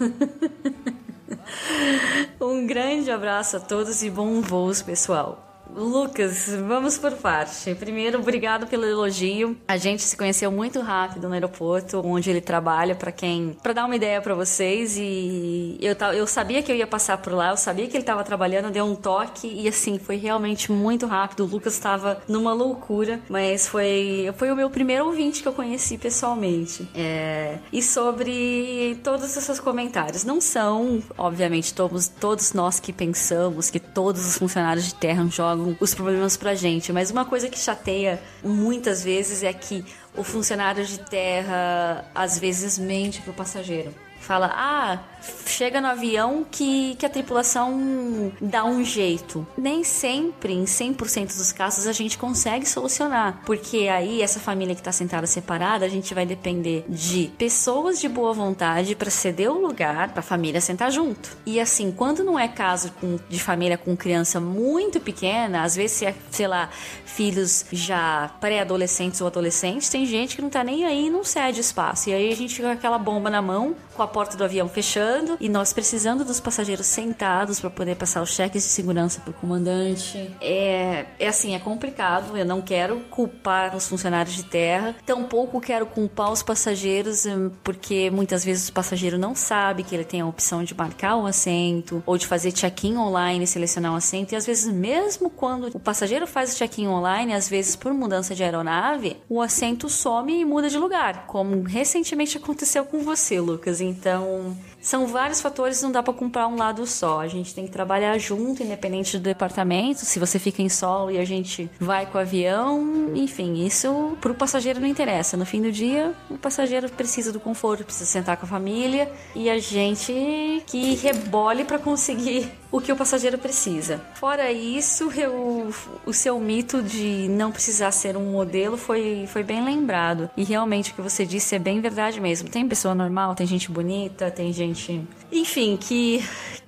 [2.39, 5.50] um grande abraço a todos e bom voos, pessoal.
[5.75, 7.73] Lucas, vamos por parte.
[7.75, 9.57] Primeiro, obrigado pelo elogio.
[9.67, 13.85] A gente se conheceu muito rápido no aeroporto onde ele trabalha, para quem, para dar
[13.85, 17.57] uma ideia para vocês e eu eu sabia que eu ia passar por lá, eu
[17.57, 21.43] sabia que ele estava trabalhando, deu um toque e assim, foi realmente muito rápido.
[21.43, 25.97] O Lucas estava numa loucura, mas foi foi o meu primeiro ouvinte que eu conheci
[25.97, 26.87] pessoalmente.
[26.95, 33.79] É, e sobre todos esses comentários, não são, obviamente, todos todos nós que pensamos que
[33.79, 36.91] todos os funcionários de terra jogam os problemas pra gente.
[36.91, 39.85] Mas uma coisa que chateia muitas vezes é que
[40.15, 43.93] o funcionário de terra às vezes mente pro passageiro.
[44.19, 44.99] Fala, ah,
[45.45, 49.45] chega no avião que, que a tripulação dá um jeito.
[49.57, 53.41] Nem sempre, em 100% dos casos, a gente consegue solucionar.
[53.45, 58.07] Porque aí, essa família que está sentada separada, a gente vai depender de pessoas de
[58.07, 61.37] boa vontade para ceder o lugar para a família sentar junto.
[61.45, 66.01] E assim, quando não é caso com, de família com criança muito pequena, às vezes,
[66.01, 66.69] é, sei lá,
[67.05, 71.59] filhos já pré-adolescentes ou adolescentes, tem gente que não tá nem aí e não cede
[71.59, 72.09] espaço.
[72.09, 74.67] E aí a gente fica com aquela bomba na mão, com a porta do avião
[74.67, 79.31] fechando e nós precisando dos passageiros sentados para poder passar os cheques de segurança para
[79.31, 80.35] o comandante.
[80.41, 82.37] É, é assim, é complicado.
[82.37, 88.09] Eu não quero culpar os funcionários de terra, tampouco quero culpar os passageiros, hum, porque
[88.09, 92.03] muitas vezes o passageiro não sabe que ele tem a opção de marcar o assento
[92.05, 94.33] ou de fazer check-in online, selecionar um assento.
[94.33, 98.35] E às vezes, mesmo quando o passageiro faz o check-in online, às vezes por mudança
[98.35, 103.81] de aeronave, o assento some e muda de lugar, como recentemente aconteceu com você, Lucas.
[103.81, 107.21] Então, são vários fatores, não dá para comprar um lado só.
[107.21, 109.99] A gente tem que trabalhar junto, independente do departamento.
[109.99, 114.33] Se você fica em solo e a gente vai com o avião, enfim, isso pro
[114.33, 115.37] passageiro não interessa.
[115.37, 119.49] No fim do dia, o passageiro precisa do conforto, precisa sentar com a família e
[119.49, 124.01] a gente que rebole para conseguir o que o passageiro precisa.
[124.15, 125.73] Fora isso, eu,
[126.05, 130.29] o seu mito de não precisar ser um modelo foi, foi bem lembrado.
[130.37, 132.49] E realmente o que você disse é bem verdade mesmo.
[132.49, 135.01] Tem pessoa normal, tem gente bonita, tem gente.
[135.31, 136.21] Enfim, que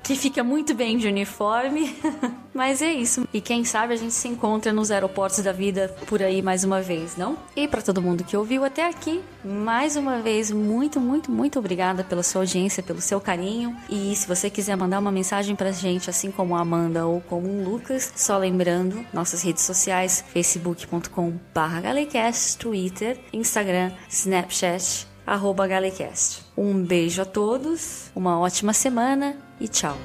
[0.04, 1.96] que fica muito bem de uniforme.
[2.54, 3.26] Mas é isso.
[3.34, 6.82] E quem sabe a gente se encontra nos aeroportos da vida por aí mais uma
[6.82, 7.38] vez, não?
[7.56, 12.04] E para todo mundo que ouviu até aqui, mais uma vez, muito, muito, muito obrigada
[12.04, 13.76] pela sua audiência, pelo seu carinho.
[13.90, 17.48] E se você quiser mandar uma mensagem pra gente, assim como a Amanda ou como
[17.48, 26.43] o Lucas, só lembrando, nossas redes sociais, facebook.com/galecast, Twitter, Instagram, Snapchat, arroba Galecast.
[26.56, 29.98] Um beijo a todos, uma ótima semana e tchau.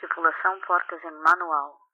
[0.00, 1.91] Tripulação portas em manual.